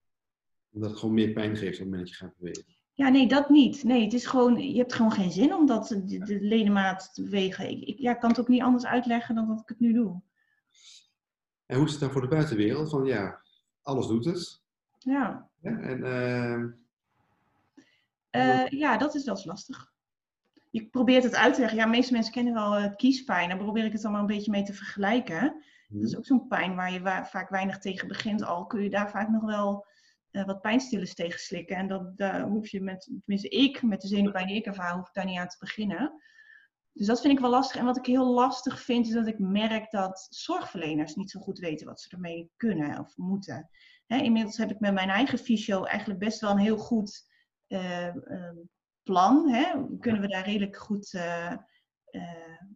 Omdat 0.71 0.89
het 0.89 0.99
gewoon 0.99 1.15
meer 1.15 1.33
pijn 1.33 1.57
geeft 1.57 1.73
op 1.73 1.79
het 1.79 1.89
moment 1.89 2.01
dat 2.01 2.09
je 2.09 2.15
gaat 2.15 2.37
bewegen. 2.37 2.65
Ja, 2.93 3.09
nee, 3.09 3.27
dat 3.27 3.49
niet. 3.49 3.83
Nee, 3.83 4.03
het 4.03 4.13
is 4.13 4.25
gewoon, 4.25 4.57
je 4.57 4.77
hebt 4.77 4.93
gewoon 4.93 5.11
geen 5.11 5.31
zin 5.31 5.53
om 5.53 5.65
dat, 5.65 5.87
de, 5.87 6.19
de 6.19 6.41
ledemaat 6.41 7.13
te 7.13 7.23
bewegen. 7.23 7.69
Ik, 7.69 7.81
ik 7.81 7.99
ja, 7.99 8.11
ik 8.11 8.19
kan 8.19 8.29
het 8.29 8.39
ook 8.39 8.47
niet 8.47 8.61
anders 8.61 8.85
uitleggen 8.85 9.35
dan 9.35 9.47
dat 9.47 9.59
ik 9.59 9.69
het 9.69 9.79
nu 9.79 9.93
doe. 9.93 10.21
En 11.71 11.77
hoe 11.77 11.85
is 11.85 11.91
het 11.91 12.01
dan 12.01 12.11
voor 12.11 12.21
de 12.21 12.27
buitenwereld? 12.27 12.89
Van 12.89 13.05
ja, 13.05 13.41
alles 13.81 14.07
doet 14.07 14.25
het. 14.25 14.61
Ja. 14.99 15.49
Ja, 15.61 15.79
en 15.79 16.03
ehm, 16.03 16.69
Eh, 18.29 18.67
ja, 18.69 18.97
dat 18.97 19.15
is 19.15 19.25
wel 19.25 19.41
lastig. 19.43 19.91
Je 20.69 20.85
probeert 20.85 21.23
het 21.23 21.35
uit 21.35 21.53
te 21.53 21.59
leggen. 21.59 21.77
Ja, 21.79 21.83
de 21.85 21.89
meeste 21.89 22.13
mensen 22.13 22.33
kennen 22.33 22.53
wel 22.53 22.75
eh, 22.75 22.95
kiespijn. 22.95 23.49
Daar 23.49 23.57
probeer 23.57 23.85
ik 23.85 23.91
het 23.93 24.03
maar 24.03 24.19
een 24.19 24.25
beetje 24.25 24.51
mee 24.51 24.63
te 24.63 24.73
vergelijken. 24.73 25.63
Dat 25.87 26.03
is 26.03 26.17
ook 26.17 26.25
zo'n 26.25 26.47
pijn 26.47 26.75
waar 26.75 26.91
je 26.93 27.01
wa- 27.01 27.25
vaak 27.25 27.49
weinig 27.49 27.77
tegen 27.79 28.07
begint. 28.07 28.43
Al 28.43 28.65
kun 28.65 28.81
je 28.83 28.89
daar 28.89 29.09
vaak 29.09 29.29
nog 29.29 29.43
wel 29.43 29.85
eh, 30.31 30.45
wat 30.45 30.61
pijnstillers 30.61 31.13
tegen 31.13 31.39
slikken. 31.39 31.75
En 31.75 31.87
dat, 31.87 32.17
daar 32.17 32.41
hoef 32.41 32.67
je 32.67 32.81
met, 32.81 33.01
tenminste 33.23 33.49
ik, 33.49 33.81
met 33.81 34.01
de 34.01 34.07
zenuwpijn 34.07 34.47
die 34.47 34.55
ik 34.55 34.65
ervaar, 34.65 34.93
hoef 34.95 35.07
ik 35.07 35.13
daar 35.13 35.25
niet 35.25 35.39
aan 35.39 35.47
te 35.47 35.57
beginnen. 35.59 36.21
Dus 36.93 37.07
dat 37.07 37.21
vind 37.21 37.33
ik 37.33 37.39
wel 37.39 37.49
lastig. 37.49 37.79
En 37.79 37.85
wat 37.85 37.97
ik 37.97 38.05
heel 38.05 38.33
lastig 38.33 38.81
vind, 38.81 39.07
is 39.07 39.13
dat 39.13 39.27
ik 39.27 39.39
merk 39.39 39.91
dat 39.91 40.27
zorgverleners 40.29 41.15
niet 41.15 41.31
zo 41.31 41.39
goed 41.39 41.59
weten 41.59 41.87
wat 41.87 42.01
ze 42.01 42.09
ermee 42.09 42.51
kunnen 42.55 42.99
of 42.99 43.17
moeten. 43.17 43.69
Inmiddels 44.07 44.57
heb 44.57 44.71
ik 44.71 44.79
met 44.79 44.93
mijn 44.93 45.09
eigen 45.09 45.37
fysio 45.37 45.83
eigenlijk 45.83 46.19
best 46.19 46.39
wel 46.39 46.51
een 46.51 46.57
heel 46.57 46.77
goed 46.77 47.29
eh, 47.67 48.07
eh, 48.07 48.57
plan. 49.03 49.51
Kunnen 49.99 50.21
we 50.21 50.27
daar 50.27 50.45
redelijk 50.45 50.77
goed 50.77 51.13
eh, 51.13 51.53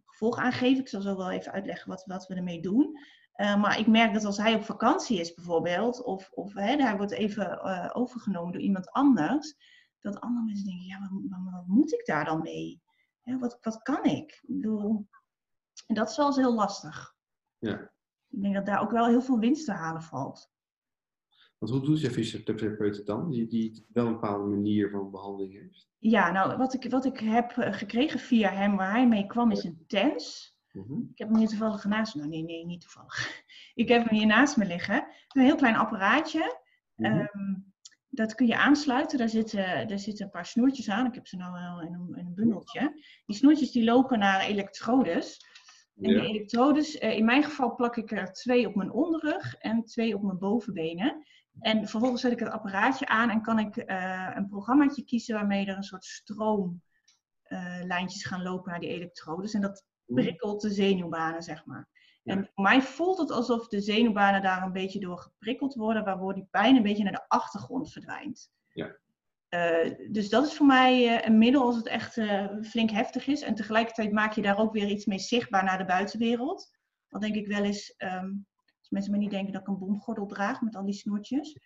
gevolg 0.04 0.38
aan 0.38 0.52
geven? 0.52 0.80
Ik 0.80 0.88
zal 0.88 1.00
zo 1.00 1.16
wel 1.16 1.30
even 1.30 1.52
uitleggen 1.52 1.88
wat, 1.88 2.04
wat 2.04 2.26
we 2.26 2.34
ermee 2.34 2.60
doen. 2.60 2.98
Uh, 3.36 3.60
maar 3.60 3.78
ik 3.78 3.86
merk 3.86 4.12
dat 4.12 4.24
als 4.24 4.36
hij 4.36 4.54
op 4.54 4.64
vakantie 4.64 5.20
is 5.20 5.34
bijvoorbeeld, 5.34 6.02
of, 6.04 6.30
of 6.30 6.54
hij 6.54 6.96
wordt 6.96 7.12
even 7.12 7.60
uh, 7.64 7.90
overgenomen 7.92 8.52
door 8.52 8.62
iemand 8.62 8.90
anders, 8.90 9.54
dat 10.00 10.20
andere 10.20 10.46
mensen 10.46 10.66
denken, 10.66 10.86
ja, 10.86 10.98
wat, 11.00 11.10
wat 11.52 11.66
moet 11.66 11.92
ik 11.92 12.06
daar 12.06 12.24
dan 12.24 12.42
mee? 12.42 12.80
Ja, 13.26 13.38
wat, 13.38 13.58
wat 13.60 13.82
kan 13.82 14.04
ik? 14.04 14.40
ik 14.42 14.54
bedoel, 14.54 15.08
en 15.86 15.94
dat 15.94 16.10
is 16.10 16.16
wel 16.16 16.26
eens 16.26 16.36
heel 16.36 16.54
lastig. 16.54 17.14
Ja. 17.58 17.80
Ik 18.28 18.42
denk 18.42 18.54
dat 18.54 18.66
daar 18.66 18.80
ook 18.80 18.90
wel 18.90 19.06
heel 19.06 19.22
veel 19.22 19.38
winst 19.38 19.64
te 19.64 19.72
halen 19.72 20.02
valt. 20.02 20.50
Want 21.58 21.72
hoe 21.72 21.80
doet 21.80 22.00
je 22.00 22.10
fysiotherapeut 22.10 22.96
het 22.96 23.06
dan? 23.06 23.30
Die, 23.30 23.46
die 23.46 23.86
wel 23.92 24.06
een 24.06 24.12
bepaalde 24.12 24.44
manier 24.44 24.90
van 24.90 25.10
behandeling 25.10 25.52
heeft? 25.52 25.88
Ja, 25.98 26.30
nou, 26.30 26.56
wat 26.56 26.74
ik, 26.74 26.90
wat 26.90 27.04
ik 27.04 27.18
heb 27.18 27.52
gekregen 27.56 28.20
via 28.20 28.50
hem, 28.50 28.76
waar 28.76 28.90
hij 28.90 29.08
mee 29.08 29.26
kwam, 29.26 29.50
is 29.50 29.64
een 29.64 29.84
TENS. 29.86 30.56
Mm-hmm. 30.72 31.08
Ik 31.12 31.18
heb 31.18 31.28
hem 31.28 31.38
hier 31.38 31.48
toevallig 31.48 31.84
naast 31.84 32.14
me. 32.14 32.20
Nou, 32.20 32.32
nee, 32.32 32.42
nee, 32.42 32.66
niet 32.66 32.80
toevallig. 32.80 33.44
Ik 33.74 33.88
heb 33.88 34.08
hem 34.08 34.18
hier 34.18 34.26
naast 34.26 34.56
me 34.56 34.66
liggen. 34.66 34.94
Het 34.94 35.04
is 35.28 35.40
een 35.40 35.46
heel 35.46 35.56
klein 35.56 35.76
apparaatje. 35.76 36.60
Um, 36.96 37.65
dat 38.16 38.34
kun 38.34 38.46
je 38.46 38.56
aansluiten. 38.56 39.18
Daar 39.18 39.28
zitten, 39.28 39.88
daar 39.88 39.98
zitten 39.98 40.24
een 40.24 40.30
paar 40.30 40.46
snoertjes 40.46 40.88
aan. 40.88 41.06
Ik 41.06 41.14
heb 41.14 41.26
ze 41.26 41.36
nou 41.36 41.52
wel 41.52 41.80
in 41.80 41.92
een, 41.92 42.18
in 42.18 42.26
een 42.26 42.34
bundeltje. 42.34 43.02
Die 43.26 43.36
snoertjes 43.36 43.70
die 43.70 43.84
lopen 43.84 44.18
naar 44.18 44.40
elektrodes. 44.40 45.44
En 46.00 46.10
ja. 46.10 46.20
die 46.20 46.28
elektrodes, 46.28 47.00
uh, 47.00 47.16
in 47.16 47.24
mijn 47.24 47.44
geval 47.44 47.74
plak 47.74 47.96
ik 47.96 48.12
er 48.12 48.32
twee 48.32 48.66
op 48.66 48.74
mijn 48.74 48.90
onderrug 48.90 49.54
en 49.54 49.84
twee 49.84 50.14
op 50.14 50.22
mijn 50.22 50.38
bovenbenen. 50.38 51.26
En 51.60 51.88
vervolgens 51.88 52.20
zet 52.20 52.32
ik 52.32 52.38
het 52.38 52.50
apparaatje 52.50 53.06
aan 53.06 53.30
en 53.30 53.42
kan 53.42 53.58
ik 53.58 53.76
uh, 53.76 54.30
een 54.34 54.48
programmaatje 54.48 55.04
kiezen 55.04 55.34
waarmee 55.34 55.66
er 55.66 55.76
een 55.76 55.82
soort 55.82 56.04
stroomlijntjes 56.04 58.24
uh, 58.24 58.30
gaan 58.30 58.42
lopen 58.42 58.70
naar 58.70 58.80
die 58.80 58.88
elektrodes. 58.88 59.54
En 59.54 59.60
dat 59.60 59.84
prikkelt 60.04 60.60
de 60.60 60.70
zenuwbanen, 60.70 61.42
zeg 61.42 61.64
maar. 61.64 61.88
En 62.26 62.50
voor 62.54 62.64
mij 62.64 62.82
voelt 62.82 63.18
het 63.18 63.30
alsof 63.30 63.68
de 63.68 63.80
zenuwbanen 63.80 64.42
daar 64.42 64.62
een 64.62 64.72
beetje 64.72 65.00
door 65.00 65.18
geprikkeld 65.18 65.74
worden, 65.74 66.04
waardoor 66.04 66.34
die 66.34 66.48
pijn 66.50 66.76
een 66.76 66.82
beetje 66.82 67.02
naar 67.02 67.12
de 67.12 67.28
achtergrond 67.28 67.92
verdwijnt. 67.92 68.50
Ja. 68.72 68.96
Uh, 69.50 69.94
dus 70.10 70.28
dat 70.28 70.46
is 70.46 70.54
voor 70.54 70.66
mij 70.66 71.04
uh, 71.04 71.26
een 71.26 71.38
middel 71.38 71.62
als 71.62 71.76
het 71.76 71.86
echt 71.86 72.16
uh, 72.16 72.46
flink 72.62 72.90
heftig 72.90 73.26
is. 73.26 73.42
En 73.42 73.54
tegelijkertijd 73.54 74.12
maak 74.12 74.32
je 74.32 74.42
daar 74.42 74.58
ook 74.58 74.72
weer 74.72 74.88
iets 74.88 75.04
mee 75.04 75.18
zichtbaar 75.18 75.64
naar 75.64 75.78
de 75.78 75.84
buitenwereld. 75.84 76.70
Dan 77.08 77.20
denk 77.20 77.34
ik 77.34 77.46
wel 77.46 77.64
eens, 77.64 77.94
um, 77.98 78.46
als 78.78 78.90
mensen 78.90 79.12
me 79.12 79.18
niet 79.18 79.30
denken 79.30 79.52
dat 79.52 79.60
ik 79.60 79.68
een 79.68 79.78
bomgordel 79.78 80.26
draag 80.26 80.60
met 80.60 80.76
al 80.76 80.84
die 80.84 80.94
snoertjes. 80.94 81.58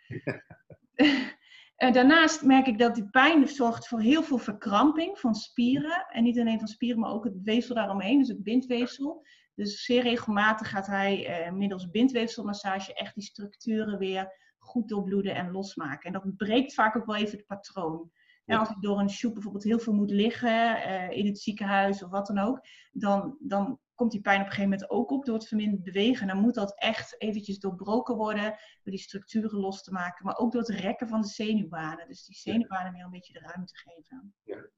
daarnaast 1.77 2.43
merk 2.43 2.67
ik 2.67 2.79
dat 2.79 2.95
die 2.95 3.11
pijn 3.11 3.49
zorgt 3.49 3.89
voor 3.89 4.01
heel 4.01 4.23
veel 4.23 4.39
verkramping 4.39 5.19
van 5.19 5.35
spieren. 5.35 6.07
En 6.09 6.23
niet 6.23 6.39
alleen 6.39 6.59
van 6.59 6.69
spieren, 6.69 7.01
maar 7.01 7.13
ook 7.13 7.25
het 7.25 7.43
weefsel 7.43 7.75
daaromheen, 7.75 8.19
dus 8.19 8.29
het 8.29 8.43
bindweefsel. 8.43 9.25
Dus 9.61 9.85
zeer 9.85 10.03
regelmatig 10.03 10.69
gaat 10.69 10.87
hij 10.87 11.47
uh, 11.47 11.53
middels 11.53 11.91
bindweefselmassage 11.91 12.95
echt 12.95 13.15
die 13.15 13.25
structuren 13.25 13.99
weer 13.99 14.33
goed 14.59 14.89
doorbloeden 14.89 15.35
en 15.35 15.51
losmaken. 15.51 16.07
En 16.07 16.13
dat 16.13 16.37
breekt 16.37 16.75
vaak 16.75 16.97
ook 16.97 17.07
wel 17.07 17.17
even 17.17 17.37
het 17.39 17.47
patroon. 17.47 18.11
En 18.45 18.59
als 18.59 18.71
ik 18.71 18.81
door 18.81 18.99
een 18.99 19.11
shoot 19.11 19.33
bijvoorbeeld 19.33 19.65
heel 19.65 19.79
veel 19.79 19.93
moet 19.93 20.11
liggen 20.11 20.77
uh, 20.77 21.11
in 21.11 21.27
het 21.27 21.39
ziekenhuis 21.39 22.03
of 22.03 22.11
wat 22.11 22.27
dan 22.27 22.39
ook, 22.39 22.61
dan, 22.93 23.37
dan 23.41 23.79
komt 23.95 24.11
die 24.11 24.21
pijn 24.21 24.41
op 24.41 24.47
een 24.47 24.53
gegeven 24.53 24.71
moment 24.71 24.91
ook 24.91 25.11
op 25.11 25.25
door 25.25 25.35
het 25.35 25.49
verminderd 25.49 25.83
bewegen. 25.83 26.27
Dan 26.27 26.41
moet 26.41 26.55
dat 26.55 26.79
echt 26.79 27.23
eventjes 27.23 27.59
doorbroken 27.59 28.17
worden, 28.17 28.51
door 28.83 28.93
die 28.93 28.99
structuren 28.99 29.59
los 29.59 29.83
te 29.83 29.93
maken, 29.93 30.25
maar 30.25 30.39
ook 30.39 30.53
door 30.53 30.61
het 30.61 30.71
rekken 30.71 31.09
van 31.09 31.21
de 31.21 31.29
zenuwbanen. 31.29 32.09
Dus 32.09 32.25
die 32.25 32.37
zenuwbanen 32.37 32.93
weer 32.93 33.05
een 33.05 33.11
beetje 33.11 33.33
de 33.33 33.53
ruimte 33.53 33.77
geven. 33.77 34.35
Ja. 34.43 34.69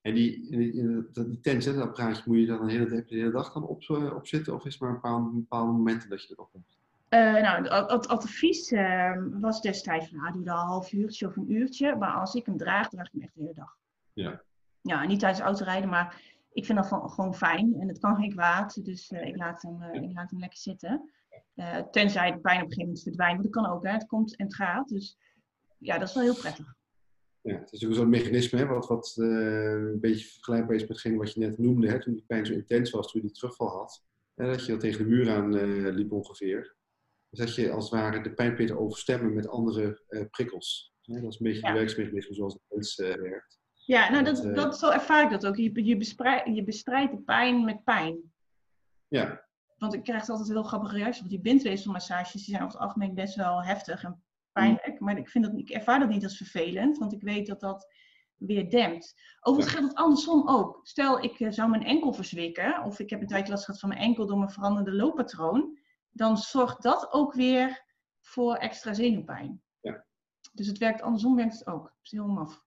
En 0.00 0.14
die, 0.14 0.50
die, 0.50 0.72
die 1.12 1.40
tens, 1.40 1.64
dat 1.64 1.76
apparaatje, 1.76 2.22
moet 2.26 2.38
je 2.38 2.46
dan 2.46 2.60
een 2.60 2.68
hele, 2.68 2.88
de 2.88 3.04
hele 3.08 3.30
dag 3.30 3.52
dan 3.52 3.62
op, 3.62 3.82
op 4.14 4.26
zitten? 4.26 4.54
Of 4.54 4.64
is 4.64 4.72
het 4.72 4.82
maar 4.82 4.90
een 4.90 4.94
bepaalde, 4.94 5.30
bepaalde 5.30 5.72
momenten 5.72 6.08
dat 6.08 6.22
je 6.22 6.32
erop 6.32 6.52
hebt? 6.52 6.76
Uh, 7.10 7.42
nou, 7.42 7.62
het 7.92 8.08
advies 8.08 8.72
uh, 8.72 9.12
was 9.40 9.60
destijds, 9.60 10.10
nou, 10.10 10.32
doe 10.32 10.44
dan 10.44 10.58
een 10.58 10.66
half 10.66 10.92
uurtje 10.92 11.26
of 11.26 11.36
een 11.36 11.52
uurtje. 11.52 11.96
Maar 11.96 12.12
als 12.12 12.34
ik 12.34 12.46
hem 12.46 12.56
draag, 12.56 12.88
draag 12.88 13.06
ik 13.06 13.12
hem 13.12 13.22
echt 13.22 13.34
de 13.34 13.40
hele 13.40 13.54
dag. 13.54 13.76
Ja. 14.12 14.42
Ja, 14.80 15.04
niet 15.04 15.20
tijdens 15.20 15.40
autorijden, 15.40 15.88
maar 15.88 16.22
ik 16.52 16.64
vind 16.64 16.78
dat 16.78 16.88
van, 16.88 17.10
gewoon 17.10 17.34
fijn. 17.34 17.74
En 17.80 17.88
het 17.88 17.98
kan 17.98 18.16
geen 18.16 18.30
kwaad, 18.30 18.84
dus 18.84 19.10
uh, 19.10 19.26
ik, 19.26 19.36
laat 19.36 19.62
hem, 19.62 19.82
ik 19.82 20.12
laat 20.12 20.30
hem 20.30 20.40
lekker 20.40 20.58
zitten. 20.58 21.10
tenzij 21.90 22.32
de 22.32 22.38
pijn 22.38 22.56
op 22.56 22.62
een 22.62 22.72
gegeven 22.72 22.82
moment 22.82 23.02
verdwijnt. 23.02 23.34
Maar 23.34 23.42
dat 23.42 23.62
kan 23.62 23.66
ook, 23.66 23.84
hè. 23.84 23.92
Het 23.92 24.06
komt 24.06 24.36
en 24.36 24.44
het 24.44 24.54
gaat. 24.54 24.88
Dus 24.88 25.18
ja, 25.78 25.98
dat 25.98 26.08
is 26.08 26.14
wel 26.14 26.24
heel 26.24 26.36
prettig. 26.36 26.76
Ja, 27.48 27.58
het 27.58 27.72
is 27.72 27.86
ook 27.86 27.94
zo'n 27.94 28.08
mechanisme 28.08 28.58
hè, 28.58 28.66
wat, 28.66 28.86
wat 28.86 29.14
een 29.16 30.00
beetje 30.00 30.26
vergelijkbaar 30.26 30.74
is 30.74 30.80
met 30.80 30.90
hetgeen 30.90 31.16
wat 31.16 31.32
je 31.32 31.40
net 31.40 31.58
noemde. 31.58 31.88
Hè, 31.88 32.00
toen 32.00 32.14
die 32.14 32.24
pijn 32.26 32.46
zo 32.46 32.52
intens 32.52 32.90
was, 32.90 33.10
toen 33.10 33.20
je 33.20 33.26
die 33.26 33.36
terugval 33.36 33.68
had. 33.68 34.04
Hè, 34.34 34.46
dat 34.46 34.64
je 34.64 34.72
dat 34.72 34.80
tegen 34.80 35.02
de 35.02 35.08
muur 35.08 35.30
aan 35.30 35.52
liep 35.94 36.12
ongeveer. 36.12 36.76
Dus 37.30 37.38
dat 37.38 37.54
je 37.54 37.70
als 37.70 37.90
het 37.90 38.00
ware 38.00 38.22
de 38.22 38.32
pijnpunten 38.32 38.78
overstemmen 38.78 39.34
met 39.34 39.48
andere 39.48 40.02
uh, 40.08 40.22
prikkels. 40.30 40.94
Ja, 41.00 41.20
dat 41.20 41.32
is 41.32 41.38
een 41.38 41.46
beetje 41.46 41.66
ja. 41.66 41.72
de 41.72 41.78
werksmechanisme 41.78 42.34
zoals 42.34 42.52
het 42.52 42.62
mens 42.68 42.96
werkt. 42.96 43.58
Ja, 43.74 44.10
nou 44.10 44.24
dat, 44.24 44.42
dat, 44.42 44.54
dat, 44.54 44.78
zo 44.78 44.90
ervaar 44.90 45.24
ik 45.24 45.30
dat 45.30 45.46
ook. 45.46 45.56
Je, 45.56 45.84
je, 45.84 45.96
bestrijdt, 45.96 46.56
je 46.56 46.64
bestrijdt 46.64 47.12
de 47.12 47.18
pijn 47.18 47.64
met 47.64 47.84
pijn. 47.84 48.32
Ja. 49.08 49.46
Want 49.78 49.94
ik 49.94 50.02
krijg 50.02 50.28
altijd 50.28 50.48
heel 50.48 50.62
grappige 50.62 50.96
reacties. 50.96 51.18
Want 51.18 51.30
die 51.30 51.40
bindweefselmassages 51.40 52.32
die 52.32 52.54
zijn 52.54 52.62
over 52.62 52.78
het 52.78 52.82
algemeen 52.82 53.14
best 53.14 53.34
wel 53.34 53.62
heftig 53.62 54.04
en 54.04 54.22
pijnlijk. 54.60 55.00
Mm. 55.00 55.06
Maar 55.06 55.18
ik, 55.18 55.28
vind 55.28 55.44
dat, 55.44 55.58
ik 55.58 55.70
ervaar 55.70 55.98
dat 55.98 56.08
niet 56.08 56.24
als 56.24 56.36
vervelend. 56.36 56.98
Want 56.98 57.12
ik 57.12 57.22
weet 57.22 57.46
dat 57.46 57.60
dat 57.60 57.92
weer 58.36 58.70
dempt. 58.70 59.14
Overigens 59.40 59.76
geldt 59.76 59.92
het 59.92 60.04
andersom 60.04 60.48
ook. 60.48 60.80
Stel, 60.82 61.22
ik 61.22 61.40
uh, 61.40 61.50
zou 61.50 61.70
mijn 61.70 61.84
enkel 61.84 62.12
verzwikken. 62.12 62.82
Of 62.82 62.98
ik 62.98 63.10
heb 63.10 63.20
een 63.20 63.26
tijdje 63.26 63.52
last 63.52 63.64
gehad 63.64 63.80
van 63.80 63.88
mijn 63.88 64.00
enkel 64.00 64.26
door 64.26 64.38
mijn 64.38 64.50
veranderende 64.50 64.96
looppatroon 64.96 65.78
dan 66.18 66.36
zorgt 66.36 66.82
dat 66.82 67.12
ook 67.12 67.34
weer 67.34 67.84
voor 68.20 68.54
extra 68.54 68.94
zenuwpijn. 68.94 69.62
Ja. 69.80 70.04
Dus 70.52 70.66
het 70.66 70.78
werkt 70.78 71.02
andersom, 71.02 71.36
werkt 71.36 71.58
het 71.58 71.66
ook. 71.66 71.82
Dat 71.82 71.98
is 72.02 72.10
heel 72.10 72.26
maf. 72.26 72.64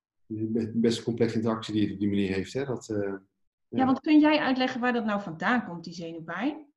Best 0.73 0.97
een 0.97 1.03
complexe 1.03 1.35
interactie 1.35 1.73
die 1.73 1.83
het 1.83 1.91
op 1.91 1.99
die 1.99 2.09
manier 2.09 2.33
heeft. 2.33 2.53
Hè? 2.53 2.65
Dat, 2.65 2.89
uh, 2.89 2.97
ja. 2.97 3.19
ja. 3.67 3.85
want 3.85 3.99
kun 3.99 4.19
jij 4.19 4.39
uitleggen 4.39 4.81
waar 4.81 4.93
dat 4.93 5.05
nou 5.05 5.21
vandaan 5.21 5.65
komt, 5.65 5.83
die 5.83 5.93
zenuwpijn? 5.93 6.70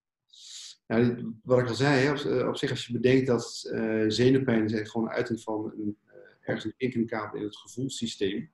Ja, 0.86 1.16
wat 1.42 1.58
ik 1.58 1.68
al 1.68 1.74
zei, 1.74 2.04
hè, 2.04 2.48
op, 2.48 2.56
zich 2.56 2.70
als 2.70 2.86
je 2.86 2.92
bedenkt 2.92 3.26
dat 3.26 3.70
uh, 3.72 4.04
zenuwpijn 4.08 4.64
is 4.64 4.90
gewoon 4.90 5.06
een 5.06 5.14
uiting 5.14 5.40
van 5.40 5.72
een, 5.76 5.98
uh, 6.06 6.14
ergens 6.40 6.74
in 6.78 7.42
het 7.42 7.56
gevoelssysteem. 7.56 8.52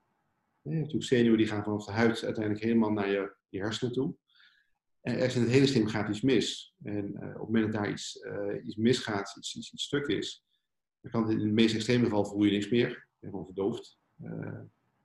Je 0.62 0.70
hebt 0.70 0.80
natuurlijk 0.80 1.04
zenuwen 1.04 1.38
die 1.38 1.46
gaan 1.46 1.64
vanaf 1.64 1.84
de 1.84 1.92
huid 1.92 2.24
uiteindelijk 2.24 2.64
helemaal 2.64 2.92
naar 2.92 3.10
je, 3.10 3.34
je 3.48 3.58
hersenen 3.58 3.92
toe. 3.92 4.14
En 5.00 5.14
ergens 5.14 5.34
in 5.34 5.40
het 5.40 5.50
hele 5.50 5.66
systeem 5.66 5.86
gaat 5.86 6.08
iets 6.08 6.20
mis. 6.20 6.74
En 6.82 7.06
op 7.06 7.22
het 7.22 7.38
moment 7.38 7.72
dat 7.72 7.82
daar 7.82 7.90
iets, 7.90 8.76
misgaat, 8.76 9.36
iets, 9.36 9.56
iets, 9.56 9.82
stuk 9.82 10.06
is, 10.06 10.44
dan 11.00 11.10
kan 11.10 11.22
het 11.22 11.32
in 11.32 11.44
het 11.44 11.52
meest 11.52 11.74
extreme 11.74 12.04
geval 12.04 12.24
voel 12.24 12.44
je 12.44 12.50
niks 12.50 12.68
meer. 12.68 12.88
Je 12.88 13.16
bent 13.20 13.32
gewoon 13.32 13.46
verdoofd. 13.46 13.98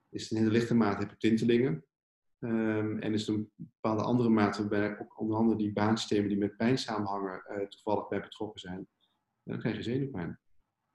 Is 0.09 0.31
in 0.31 0.37
hele 0.37 0.51
lichte 0.51 0.75
mate 0.75 0.99
heb 0.99 1.09
je 1.09 1.17
tintelingen. 1.17 1.85
Um, 2.39 2.99
en 2.99 3.13
is 3.13 3.27
het 3.27 3.35
een 3.35 3.51
bepaalde 3.55 4.03
andere 4.03 4.29
mate 4.29 4.59
waarbij 4.59 4.99
ook 4.99 5.19
onder 5.19 5.37
andere 5.37 5.57
die 5.57 5.73
baansystemen 5.73 6.29
die 6.29 6.37
met 6.37 6.57
pijn 6.57 6.77
samenhangen 6.77 7.43
toevallig 7.69 8.07
bij 8.07 8.21
betrokken 8.21 8.59
zijn. 8.59 8.87
dan 9.43 9.59
krijg 9.59 9.75
je 9.75 9.83
zenuwpijn. 9.83 10.39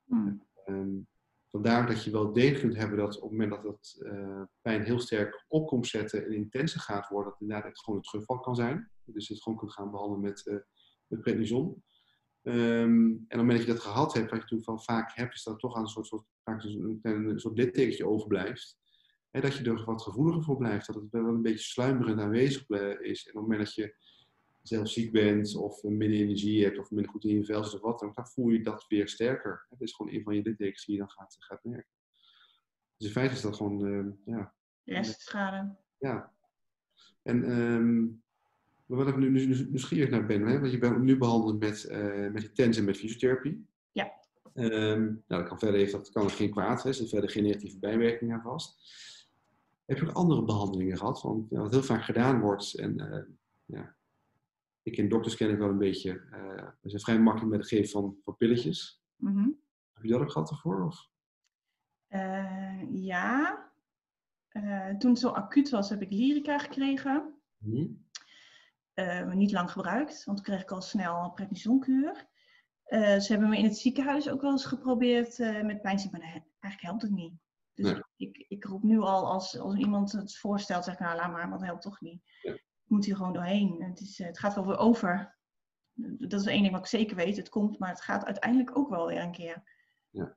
Hmm. 0.05 0.47
Um, 0.67 1.09
Vandaar 1.51 1.87
dat 1.87 2.05
je 2.05 2.11
wel 2.11 2.33
degelijk 2.33 2.61
kunt 2.61 2.77
hebben 2.77 2.99
dat 2.99 3.17
op 3.17 3.23
het 3.23 3.31
moment 3.31 3.51
dat 3.51 3.63
dat 3.63 3.97
uh, 3.99 4.43
pijn 4.61 4.83
heel 4.83 5.01
sterk 5.01 5.45
op 5.49 5.67
komt 5.67 5.87
zetten 5.87 6.25
en 6.25 6.33
intenser 6.33 6.81
gaat 6.81 7.09
worden, 7.09 7.33
dat 7.33 7.41
inderdaad 7.41 7.67
het 7.69 7.79
gewoon 7.79 7.99
een 7.99 8.05
terugval 8.05 8.41
kan 8.41 8.55
zijn. 8.55 8.91
Dus 9.05 9.27
je 9.27 9.35
het 9.35 9.43
gewoon 9.43 9.59
kunt 9.59 9.73
gaan 9.73 9.91
behandelen 9.91 10.21
met, 10.21 10.47
uh, 10.47 10.59
met 11.07 11.21
prednison. 11.21 11.85
Um, 12.43 13.15
en 13.15 13.23
op 13.23 13.29
het 13.29 13.37
moment 13.37 13.59
dat 13.59 13.67
je 13.67 13.73
dat 13.73 13.83
gehad 13.83 14.13
hebt, 14.13 14.31
wat 14.31 14.35
je 14.35 14.43
natuurlijk 14.43 14.69
wel 14.69 14.79
vaak 14.79 15.13
hebt, 15.15 15.35
is 15.35 15.43
dat 15.43 15.59
toch 15.59 15.75
aan 15.75 15.83
een 15.83 15.89
soort, 15.89 16.07
soort, 16.07 16.25
vaak 16.43 16.63
een, 16.63 16.99
een, 17.03 17.29
een 17.29 17.41
soort 17.41 17.59
littekentje 17.59 18.07
overblijft. 18.07 18.79
En 19.31 19.41
dat 19.41 19.57
je 19.57 19.65
er 19.65 19.85
wat 19.85 20.03
gevoeliger 20.03 20.43
voor 20.43 20.57
blijft, 20.57 20.87
dat 20.87 20.95
het 20.95 21.11
wel 21.11 21.27
een 21.27 21.43
beetje 21.43 21.59
sluimerend 21.59 22.21
aanwezig 22.21 22.69
is. 23.01 23.27
En 23.27 23.35
op 23.35 23.41
het 23.41 23.49
moment 23.49 23.59
dat 23.59 23.75
je 23.75 23.95
zelf 24.63 24.89
ziek 24.89 25.13
bent 25.13 25.57
of 25.57 25.83
minder 25.83 26.19
energie 26.19 26.65
hebt 26.65 26.79
of 26.79 26.91
minder 26.91 27.11
goed 27.11 27.25
in 27.25 27.35
je 27.35 27.45
vel 27.45 27.65
zit 27.65 27.75
of 27.75 27.81
wat 27.81 27.99
dan, 27.99 28.11
dan 28.15 28.27
voel 28.27 28.49
je 28.49 28.63
dat 28.63 28.85
weer 28.89 29.09
sterker. 29.09 29.67
Het 29.71 29.81
is 29.81 29.93
gewoon 29.93 30.13
een 30.13 30.23
van 30.23 30.35
je 30.35 30.43
littekens 30.43 30.85
die 30.85 30.95
je 30.95 31.01
dan 31.01 31.11
gaat, 31.11 31.37
gaat 31.39 31.65
merken. 31.65 31.93
Dus 32.97 33.07
in 33.07 33.13
feite 33.13 33.35
is 33.35 33.41
dat 33.41 33.57
gewoon, 33.57 33.87
uh, 33.87 34.13
ja. 34.25 34.55
Restschade. 34.85 35.77
Ja. 35.99 36.33
En 37.23 37.51
um, 37.59 38.23
wat 38.87 39.09
ik 39.09 39.17
nu 39.17 39.31
nieuwsgierig 39.31 40.11
naar 40.11 40.27
ben, 40.27 40.47
hè, 40.47 40.61
want 40.61 40.73
je 40.73 40.79
bent 40.79 40.99
nu 40.99 41.19
behandeld 41.19 41.59
met, 41.59 41.89
uh, 41.91 42.31
met 42.31 42.41
die 42.41 42.53
TENS 42.53 42.79
en 42.79 42.85
met 42.85 42.97
fysiotherapie. 42.97 43.67
Ja. 43.93 44.13
Um, 44.55 45.25
nou, 45.27 45.41
dat 45.41 45.49
kan 45.49 45.59
verder, 45.59 45.81
heeft, 45.81 45.93
dat 45.93 46.11
kan 46.11 46.31
geen 46.31 46.51
kwaad, 46.51 46.85
er 46.85 46.95
zit 46.95 47.09
verder 47.09 47.31
geen 47.31 47.43
negatieve 47.43 47.79
bijwerkingen 47.79 48.37
aan 48.37 48.43
vast. 48.43 48.79
Heb 49.91 49.99
je 49.99 50.09
ook 50.09 50.17
andere 50.17 50.45
behandelingen 50.45 50.99
gehad? 50.99 51.23
Want 51.23 51.51
ja, 51.51 51.61
wat 51.61 51.71
heel 51.71 51.83
vaak 51.83 52.05
gedaan 52.05 52.41
wordt, 52.41 52.75
en 52.75 53.01
uh, 53.01 53.23
ja, 53.65 53.97
ik 54.83 54.97
in 54.97 55.09
dokters 55.09 55.37
ken 55.37 55.51
ik 55.51 55.59
wel 55.59 55.69
een 55.69 55.79
beetje. 55.79 56.11
Uh, 56.13 56.69
we 56.81 56.91
zijn 56.91 57.03
vrij 57.03 57.19
makkelijk 57.19 57.51
met 57.51 57.61
het 57.61 57.69
geven 57.69 57.89
van, 57.89 58.17
van 58.25 58.37
pilletjes. 58.37 59.03
Mm 59.17 59.33
-hmm. 59.33 59.61
Heb 59.93 60.03
je 60.03 60.11
dat 60.11 60.21
ook 60.21 60.31
gehad 60.31 60.51
ervoor? 60.51 60.85
Of? 60.85 61.09
Uh, 62.09 62.83
ja. 63.05 63.59
Uh, 64.53 64.97
toen 64.97 65.11
het 65.11 65.21
zo 65.21 65.29
acuut 65.29 65.71
was, 65.71 65.89
heb 65.89 66.03
ik 66.03 66.11
lyrica 66.13 66.59
gekregen. 66.59 67.41
Mm 67.59 68.05
-hmm. 68.95 69.37
niet 69.37 69.53
lang 69.53 69.71
gebruikt, 69.71 70.25
want 70.25 70.37
toen 70.37 70.47
kreeg 70.47 70.63
ik 70.63 70.71
al 70.71 70.83
snel 70.83 71.25
een 71.25 71.33
prednisonkuur. 71.33 72.29
ze 72.89 73.27
hebben 73.29 73.49
me 73.49 73.57
in 73.57 73.65
het 73.65 73.79
ziekenhuis 73.79 74.29
ook 74.29 74.41
wel 74.41 74.51
eens 74.51 74.67
geprobeerd 74.67 75.39
met 75.39 75.83
pijnstillers, 75.83 76.11
maar 76.11 76.43
eigenlijk 76.61 76.83
helpt 76.83 77.03
het 77.03 77.11
niet. 77.11 77.35
Dus 77.75 77.93
nee. 77.93 78.03
Ik, 78.21 78.45
ik 78.49 78.65
roep 78.65 78.83
nu 78.83 78.99
al, 78.99 79.27
als, 79.31 79.59
als 79.59 79.75
iemand 79.75 80.13
het 80.13 80.37
voorstelt, 80.37 80.85
zeg 80.85 80.95
ik 80.95 81.01
nou 81.01 81.17
laat 81.17 81.33
maar, 81.33 81.49
want 81.49 81.61
dat 81.61 81.69
helpt 81.69 81.83
toch 81.83 82.01
niet. 82.01 82.23
Ja 82.43 82.57
moet 82.91 83.05
hier 83.05 83.17
gewoon 83.17 83.33
doorheen. 83.33 83.83
Het, 83.83 84.01
is, 84.01 84.19
het 84.19 84.39
gaat 84.39 84.55
wel 84.55 84.67
weer 84.67 84.79
over. 84.79 85.39
Dat 86.19 86.41
is 86.41 86.47
één 86.47 86.61
ding 86.61 86.73
wat 86.73 86.81
ik 86.81 86.87
zeker 86.87 87.17
weet. 87.17 87.37
Het 87.37 87.49
komt, 87.49 87.79
maar 87.79 87.89
het 87.89 88.01
gaat 88.01 88.25
uiteindelijk 88.25 88.77
ook 88.77 88.89
wel 88.89 89.07
weer 89.07 89.21
een 89.21 89.33
keer. 89.33 89.63
Ja. 90.11 90.37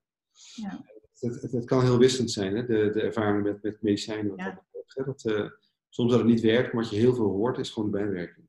ja. 0.53 0.85
Het, 1.19 1.41
het, 1.41 1.51
het 1.51 1.65
kan 1.65 1.81
heel 1.81 1.97
wisselend 1.97 2.31
zijn, 2.31 2.55
hè? 2.55 2.65
De, 2.65 2.89
de 2.89 3.01
ervaring 3.01 3.43
met, 3.43 3.63
met 3.63 3.81
medicijnen. 3.81 4.35
Ja. 4.35 4.63
Dat, 4.71 5.05
dat, 5.05 5.25
uh, 5.25 5.49
soms 5.89 6.11
dat 6.11 6.19
het 6.19 6.29
niet 6.29 6.41
werkt, 6.41 6.73
maar 6.73 6.83
wat 6.83 6.91
je 6.91 6.97
heel 6.97 7.15
veel 7.15 7.29
hoort, 7.29 7.57
is 7.57 7.69
gewoon 7.69 7.91
de 7.91 7.97
bijwerking. 7.97 8.47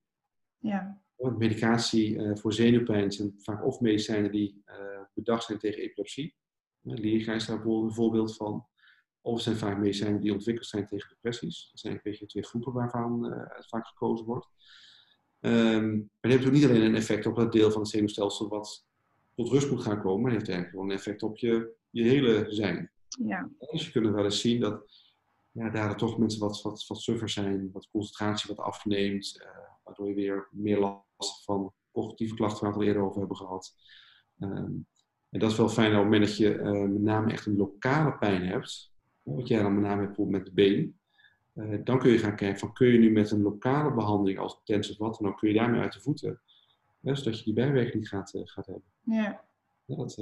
Ja. 0.59 1.03
Want 1.15 1.39
medicatie 1.39 2.15
uh, 2.15 2.37
voor 2.37 2.53
zenuwpijn 2.53 3.13
zijn 3.13 3.35
vaak 3.39 3.65
of 3.65 3.81
medicijnen 3.81 4.31
die 4.31 4.63
uh, 4.67 5.03
bedacht 5.15 5.45
zijn 5.45 5.59
tegen 5.59 5.83
epilepsie. 5.83 6.37
Lyrica 6.81 7.33
is 7.33 7.47
daar 7.47 7.57
bijvoorbeeld 7.57 7.89
een 7.89 7.97
voorbeeld 7.97 8.37
van. 8.37 8.67
Of 9.25 9.41
zijn 9.41 9.57
vaak 9.57 9.79
medicijnen 9.79 10.21
die 10.21 10.33
ontwikkeld 10.33 10.67
zijn 10.67 10.87
tegen 10.87 11.09
depressies. 11.09 11.69
Dat 11.71 11.81
zijn 11.81 11.93
een 11.93 12.01
beetje 12.03 12.27
twee 12.27 12.45
groepen 12.45 12.73
waarvan 12.73 13.27
uh, 13.27 13.43
het 13.57 13.69
vaak 13.69 13.87
gekozen 13.87 14.27
wordt. 14.27 14.47
Um, 15.41 15.97
maar 15.97 16.09
die 16.21 16.31
hebben 16.31 16.47
ook 16.47 16.55
niet 16.55 16.65
alleen 16.65 16.83
een 16.83 16.95
effect 16.95 17.27
op 17.27 17.37
dat 17.37 17.53
deel 17.53 17.71
van 17.71 17.81
het 17.81 17.91
zenuwstelsel 17.91 18.49
wat 18.49 18.87
tot 19.35 19.49
rust 19.49 19.71
moet 19.71 19.83
gaan 19.83 20.01
komen. 20.01 20.25
En 20.25 20.37
heeft 20.37 20.49
eigenlijk 20.49 20.71
gewoon 20.71 20.91
een 20.91 20.97
effect 20.97 21.23
op 21.23 21.37
je, 21.37 21.75
je 21.91 22.03
hele 22.03 22.47
zijn. 22.49 22.91
Ja. 23.09 23.51
Dus 23.59 23.85
je 23.85 23.93
kunt 23.93 24.15
wel 24.15 24.25
eens 24.25 24.41
zien 24.41 24.61
dat 24.61 24.85
ja, 25.51 25.71
daar 25.71 25.97
toch 25.97 26.19
mensen 26.19 26.41
wat, 26.41 26.63
wat, 26.63 26.87
wat 26.87 27.01
suffer 27.01 27.29
zijn, 27.29 27.71
wat 27.73 27.89
concentratie 27.91 28.55
wat 28.55 28.65
afneemt, 28.67 29.41
uh, 29.43 29.49
waardoor 29.85 30.09
je 30.09 30.15
weer 30.15 30.49
meer 30.51 30.79
last 30.79 31.45
van 31.45 31.73
cognitieve 31.93 32.35
klachten 32.35 32.61
waar 32.61 32.73
we 32.73 32.79
het 32.79 32.87
al 32.87 32.93
eerder 32.93 33.03
over 33.03 33.19
hebben 33.19 33.37
gehad. 33.37 33.75
Ehm, 34.39 34.73
en 35.31 35.41
dat 35.41 35.51
is 35.51 35.57
wel 35.57 35.69
fijn 35.69 35.91
op 35.91 35.95
het 35.95 36.05
moment 36.05 36.27
dat 36.27 36.37
je 36.37 36.55
uh, 36.55 36.71
met 36.71 37.03
name 37.03 37.33
echt 37.33 37.47
een 37.47 37.57
lokale 37.57 38.19
pijn 38.19 38.47
hebt, 38.47 38.94
wat 39.25 39.49
jij 39.49 39.63
dan 39.63 39.75
met 39.75 39.83
name 39.83 40.03
hebt 40.03 40.07
bijvoorbeeld 40.07 40.45
met 40.45 40.47
de 40.47 40.63
been, 40.63 40.99
uh, 41.55 41.85
dan 41.85 41.99
kun 41.99 42.11
je 42.11 42.19
gaan 42.19 42.37
kijken 42.37 42.59
van 42.59 42.73
kun 42.73 42.87
je 42.87 42.99
nu 42.99 43.11
met 43.11 43.31
een 43.31 43.43
lokale 43.43 43.95
behandeling 43.95 44.39
als 44.39 44.61
tens 44.65 44.91
of 44.91 44.99
wat 44.99 45.19
dan 45.19 45.29
ook, 45.29 45.39
kun 45.39 45.49
je 45.49 45.55
daarmee 45.55 45.81
uit 45.81 45.93
de 45.93 46.01
voeten, 46.01 46.41
zodat 47.03 47.39
je 47.39 47.45
die 47.45 47.55
bijwerking 47.55 48.09
gaat, 48.09 48.31
gaat 48.35 48.67
hebben. 48.67 48.85
Ja. 49.01 49.45
ja 49.85 49.97
dat, 49.97 50.15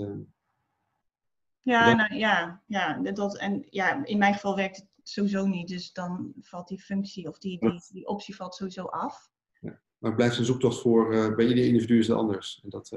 ja, 1.62 1.86
dat... 1.86 1.96
Nou, 1.96 2.14
ja, 2.14 2.62
ja, 2.66 2.98
dat, 2.98 3.38
en 3.38 3.66
ja, 3.70 4.04
in 4.04 4.18
mijn 4.18 4.34
geval 4.34 4.56
werkt 4.56 4.76
het 4.76 4.86
sowieso 5.02 5.46
niet. 5.46 5.68
Dus 5.68 5.92
dan 5.92 6.32
valt 6.40 6.68
die 6.68 6.80
functie 6.80 7.28
of 7.28 7.38
die, 7.38 7.58
die, 7.58 7.82
die 7.92 8.06
optie 8.06 8.36
valt 8.36 8.54
sowieso 8.54 8.84
af. 8.84 9.30
Ja. 9.60 9.80
Maar 9.98 10.10
het 10.10 10.16
blijft 10.16 10.38
een 10.38 10.44
zoektocht 10.44 10.80
voor, 10.80 11.34
bij 11.34 11.46
ieder 11.46 11.64
individu 11.64 11.98
is 11.98 12.08
het 12.08 12.16
anders. 12.16 12.60
En 12.62 12.70
dat, 12.70 12.88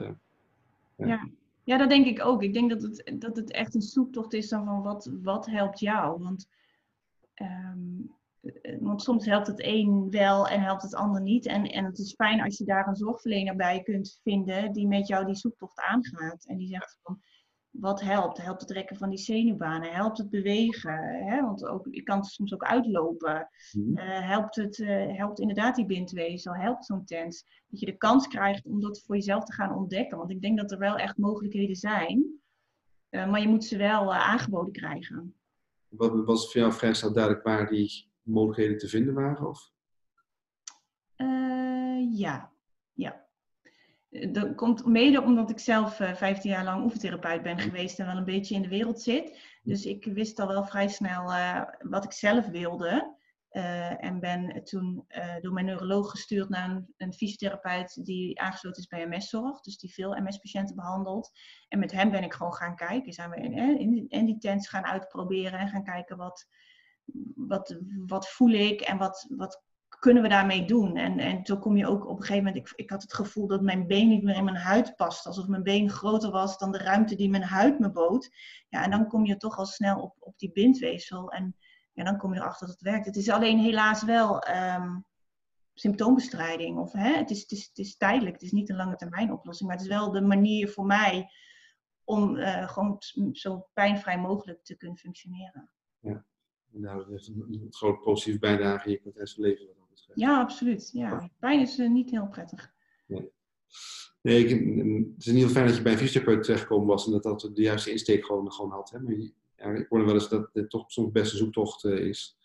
ja. 0.95 1.29
Ja. 1.65 1.77
Dat 1.77 1.89
denk 1.89 2.05
ik 2.05 2.25
ook. 2.25 2.43
Ik 2.43 2.53
denk 2.53 2.69
dat 2.69 2.81
het, 2.81 3.15
dat 3.21 3.35
het 3.35 3.51
echt 3.51 3.75
een 3.75 3.81
zoektocht 3.81 4.33
is 4.33 4.49
dan 4.49 4.65
van 4.65 4.81
wat, 4.81 5.11
wat 5.21 5.45
helpt 5.45 5.79
jou. 5.79 6.23
Want, 6.23 6.47
um, 7.35 8.13
want 8.79 9.01
soms 9.01 9.25
helpt 9.25 9.47
het 9.47 9.63
een 9.63 10.09
wel 10.09 10.47
en 10.47 10.61
helpt 10.61 10.81
het 10.81 10.95
ander 10.95 11.21
niet. 11.21 11.45
En, 11.45 11.65
en 11.65 11.85
het 11.85 11.97
is 11.97 12.13
fijn 12.13 12.41
als 12.41 12.57
je 12.57 12.65
daar 12.65 12.87
een 12.87 12.95
zorgverlener 12.95 13.55
bij 13.55 13.83
kunt 13.83 14.19
vinden 14.23 14.71
die 14.73 14.87
met 14.87 15.07
jou 15.07 15.25
die 15.25 15.35
zoektocht 15.35 15.79
aangaat. 15.79 16.45
En 16.45 16.57
die 16.57 16.67
zegt 16.67 16.99
van 17.01 17.21
wat 17.79 18.01
helpt? 18.01 18.37
Helpt 18.37 18.61
het 18.61 18.71
rekken 18.71 18.95
van 18.95 19.09
die 19.09 19.19
zenuwbanen? 19.19 19.93
Helpt 19.93 20.17
het 20.17 20.29
bewegen? 20.29 20.99
Hè? 21.25 21.41
Want 21.41 21.65
ook, 21.65 21.87
je 21.91 22.03
kan 22.03 22.23
soms 22.23 22.53
ook 22.53 22.63
uitlopen. 22.63 23.49
Mm 23.71 23.93
helpt 24.05 24.55
het 24.55 24.77
uh, 24.77 25.17
helpt 25.17 25.39
inderdaad 25.39 25.75
die 25.75 25.85
bindweefsel? 25.85 26.55
Helpt 26.55 26.85
zo'n 26.85 27.05
tens? 27.05 27.45
Dat 27.67 27.79
je 27.79 27.85
de 27.85 27.97
kans 27.97 28.27
krijgt 28.27 28.65
om 28.65 28.81
dat 28.81 29.03
voor 29.05 29.15
jezelf 29.15 29.43
te 29.43 29.53
gaan 29.53 29.75
ontdekken. 29.75 30.17
Want 30.17 30.31
ik 30.31 30.41
denk 30.41 30.57
dat 30.57 30.71
er 30.71 30.77
wel 30.77 30.95
echt 30.95 31.17
mogelijkheden 31.17 31.75
zijn. 31.75 32.41
Uh, 33.09 33.29
maar 33.29 33.41
je 33.41 33.47
moet 33.47 33.65
ze 33.65 33.77
wel 33.77 34.13
aangeboden 34.13 34.73
krijgen. 34.73 35.35
Wat, 35.87 36.25
was 36.25 36.51
voor 36.51 36.61
jou 36.61 36.73
vrij 36.73 36.93
snel 36.93 37.13
duidelijk 37.13 37.43
waar 37.43 37.69
die 37.69 38.11
mogelijkheden 38.21 38.77
te 38.77 38.87
vinden 38.87 39.13
waren? 39.13 39.47
Of? 39.47 39.73
ja 42.11 42.54
dat 44.31 44.55
komt 44.55 44.85
mede 44.85 45.21
omdat 45.21 45.49
ik 45.49 45.59
zelf 45.59 45.99
uh, 45.99 46.13
15 46.13 46.51
jaar 46.51 46.63
lang 46.63 46.83
oefentherapeut 46.83 47.41
ben 47.41 47.59
geweest 47.59 47.99
en 47.99 48.05
wel 48.05 48.17
een 48.17 48.25
beetje 48.25 48.55
in 48.55 48.61
de 48.61 48.67
wereld 48.67 49.01
zit. 49.01 49.39
Dus 49.63 49.85
ik 49.85 50.05
wist 50.05 50.39
al 50.39 50.47
wel 50.47 50.63
vrij 50.63 50.87
snel 50.87 51.31
uh, 51.31 51.61
wat 51.79 52.03
ik 52.03 52.11
zelf 52.11 52.47
wilde. 52.47 53.13
En 53.99 54.19
ben 54.19 54.63
toen 54.63 55.05
door 55.41 55.53
mijn 55.53 55.65
neuroloog 55.65 56.11
gestuurd 56.11 56.49
naar 56.49 56.69
een, 56.69 56.93
een, 56.97 57.13
fysiotherapeut 57.13 58.05
die 58.05 58.39
aangesloten 58.41 58.81
is 58.81 58.87
bij 58.87 59.07
MS-zorg. 59.07 59.61
Dus 59.61 59.77
die 59.77 59.93
veel 59.93 60.21
MS-patiënten 60.21 60.75
behandelt. 60.75 61.31
En 61.67 61.79
met 61.79 61.91
hem 61.91 62.11
ben 62.11 62.23
ik 62.23 62.33
gewoon 62.33 62.53
gaan 62.53 62.75
kijken. 62.75 63.13
Zijn 63.13 63.29
we 63.29 63.35
in, 63.35 63.79
in, 63.79 64.05
in 64.07 64.25
die 64.25 64.37
tents 64.37 64.67
gaan 64.67 64.85
uitproberen 64.85 65.59
en 65.59 65.67
gaan 65.67 65.83
kijken 65.83 66.17
wat, 66.17 66.47
wat, 67.35 67.77
wat 68.05 68.29
voel 68.29 68.51
ik 68.51 68.81
en 68.81 68.97
wat, 68.97 69.25
wat 69.29 69.64
kunnen 69.99 70.23
we 70.23 70.29
daarmee 70.29 70.65
doen? 70.65 70.97
En, 70.97 71.19
en 71.19 71.43
toen 71.43 71.59
kom 71.59 71.77
je 71.77 71.87
ook 71.87 72.07
op 72.07 72.17
een 72.17 72.25
gegeven 72.25 72.43
moment, 72.43 72.67
ik, 72.67 72.73
ik 72.75 72.89
had 72.89 73.01
het 73.01 73.13
gevoel 73.13 73.47
dat 73.47 73.61
mijn 73.61 73.87
been 73.87 74.07
niet 74.07 74.23
meer 74.23 74.35
in 74.35 74.43
mijn 74.43 74.55
huid 74.55 74.95
past. 74.95 75.25
Alsof 75.25 75.47
mijn 75.47 75.63
been 75.63 75.89
groter 75.89 76.31
was 76.31 76.57
dan 76.57 76.71
de 76.71 76.77
ruimte 76.77 77.15
die 77.15 77.29
mijn 77.29 77.43
huid 77.43 77.79
me 77.79 77.91
bood. 77.91 78.29
Ja, 78.69 78.83
en 78.83 78.91
dan 78.91 79.07
kom 79.07 79.25
je 79.25 79.37
toch 79.37 79.57
al 79.57 79.65
snel 79.65 80.01
op, 80.01 80.15
op 80.19 80.37
die 80.37 80.51
bindweefsel. 80.51 81.31
En 81.31 81.55
ja, 81.93 82.03
dan 82.03 82.17
kom 82.17 82.33
je 82.33 82.39
erachter 82.39 82.67
dat 82.67 82.75
het 82.75 82.85
werkt. 82.85 83.05
Het 83.05 83.15
is 83.15 83.29
alleen 83.29 83.59
helaas 83.59 84.03
wel 84.03 84.47
um, 84.47 85.05
symptoombestrijding. 85.73 86.77
Of, 86.77 86.91
hè, 86.91 87.13
het, 87.17 87.29
is, 87.29 87.41
het, 87.41 87.51
is, 87.51 87.65
het 87.67 87.77
is 87.77 87.97
tijdelijk, 87.97 88.33
het 88.33 88.43
is 88.43 88.51
niet 88.51 88.69
een 88.69 88.75
lange 88.75 88.95
termijn 88.95 89.31
oplossing. 89.31 89.69
Maar 89.69 89.77
het 89.77 89.87
is 89.87 89.93
wel 89.93 90.11
de 90.11 90.21
manier 90.21 90.69
voor 90.69 90.85
mij 90.85 91.29
om 92.03 92.35
uh, 92.35 92.67
gewoon 92.69 92.97
zo 93.31 93.67
pijnvrij 93.73 94.19
mogelijk 94.19 94.63
te 94.63 94.75
kunnen 94.75 94.97
functioneren. 94.97 95.71
Ja. 95.99 96.25
Nou, 96.77 96.97
dat 96.97 97.07
heeft 97.07 97.27
een, 97.27 97.67
groot 97.69 98.01
positief 98.01 98.39
bijdrage 98.39 98.89
je 98.89 98.97
kwaliteit 98.97 99.29
van 99.77 99.84
Ja, 100.13 100.39
absoluut. 100.39 100.89
Ja. 100.93 101.29
Pijn 101.39 101.61
is 101.61 101.79
uh, 101.79 101.89
niet 101.89 102.09
heel 102.09 102.27
prettig. 102.27 102.73
Nee. 103.05 103.31
Nee, 104.21 104.45
ik, 104.45 104.49
het 104.49 104.59
is 105.17 105.27
in 105.27 105.33
ieder 105.33 105.47
geval 105.47 105.49
fijn 105.49 105.67
dat 105.67 105.75
je 105.75 105.81
bij 105.81 105.91
een 105.91 105.97
fysiotherapeut 105.97 106.43
terechtgekomen 106.43 106.87
was 106.87 107.05
en 107.05 107.11
dat 107.11 107.23
dat 107.23 107.49
de 107.53 107.61
juiste 107.61 107.91
insteek 107.91 108.25
gewoon, 108.25 108.51
gewoon 108.51 108.71
had. 108.71 108.89
Hè? 108.89 108.99
Maar 108.99 109.13
ja, 109.55 109.71
ik 109.71 109.87
hoorde 109.89 110.05
wel 110.05 110.13
eens 110.13 110.29
dat 110.29 110.49
het 110.53 110.69
toch 110.69 110.91
soms 110.91 111.11
best 111.11 111.31
een 111.31 111.37
zoektocht 111.37 111.83
uh, 111.83 112.05
is. 112.05 112.37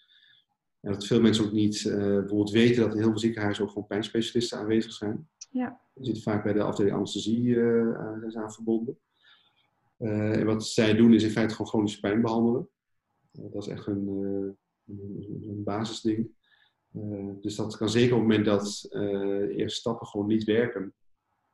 En 0.80 0.92
dat 0.92 1.06
veel 1.06 1.20
mensen 1.20 1.44
ook 1.44 1.52
niet 1.52 1.84
uh, 1.84 1.94
bijvoorbeeld 1.94 2.50
weten 2.50 2.82
dat 2.82 2.92
in 2.92 2.98
heel 2.98 3.10
veel 3.10 3.18
ziekenhuizen 3.18 3.64
ook 3.64 3.70
gewoon 3.70 3.86
pijnspecialisten 3.86 4.58
aanwezig 4.58 4.92
zijn. 4.92 5.28
Ja. 5.50 5.80
Die 5.94 6.04
zitten 6.04 6.22
vaak 6.22 6.42
bij 6.44 6.52
de 6.52 6.62
afdeling 6.62 6.96
anesthesie 6.96 7.44
uh, 7.44 8.36
aan 8.36 8.52
verbonden. 8.52 8.98
en 9.98 10.46
wat 10.46 10.66
zij 10.66 10.94
doen 10.94 11.14
is 11.14 11.22
in 11.22 11.30
feite 11.30 11.54
gewoon 11.54 11.70
chronische 11.70 12.00
pijn 12.00 12.20
behandelen. 12.20 12.68
dat 13.32 13.62
is 13.62 13.68
echt 13.68 13.86
een, 13.86 14.06
een, 14.86 15.44
een 15.48 15.62
basisding. 15.64 16.30
Uh, 16.92 17.32
dus 17.40 17.56
dat 17.56 17.76
kan 17.76 17.88
zeker 17.88 18.14
op 18.14 18.18
het 18.18 18.28
moment 18.28 18.46
dat 18.46 18.86
de 18.90 19.52
eerste 19.56 19.80
stappen 19.80 20.06
gewoon 20.06 20.26
niet 20.26 20.44
werken. 20.44 20.94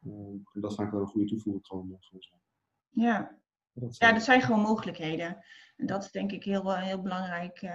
Uh, 0.07 0.12
dat 0.53 0.75
vaak 0.75 0.90
wel 0.90 1.01
een 1.01 1.07
goede 1.07 1.27
toevoeging 1.27 1.66
gewoon, 1.66 1.96
gewoon 2.01 2.22
zijn. 2.22 2.40
Ja. 2.88 3.38
Dat, 3.72 3.96
ja, 3.96 4.14
er 4.14 4.20
zijn 4.20 4.42
gewoon 4.42 4.61
mogelijkheden. 4.61 5.44
En 5.77 5.87
dat 5.87 6.05
is 6.05 6.11
denk 6.11 6.33
ik 6.33 6.44
heel, 6.44 6.77
heel 6.77 7.03
belangrijk 7.03 7.70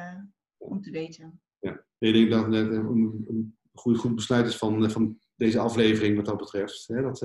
om 0.58 0.82
te 0.82 0.92
weten. 0.92 1.42
Ja, 1.60 1.86
ik 1.98 2.14
denk 2.14 2.32
dat 2.32 2.46
het 2.46 2.54
een, 2.54 3.26
een 3.28 3.58
goed, 3.74 3.98
goed 3.98 4.16
besluit 4.16 4.48
is 4.48 4.58
van, 4.58 4.92
van 4.92 5.20
deze 5.36 5.60
aflevering 5.60 6.16
wat 6.16 6.26
dat 6.26 6.38
betreft. 6.38 6.88
Hè, 6.88 7.02
dat 7.02 7.20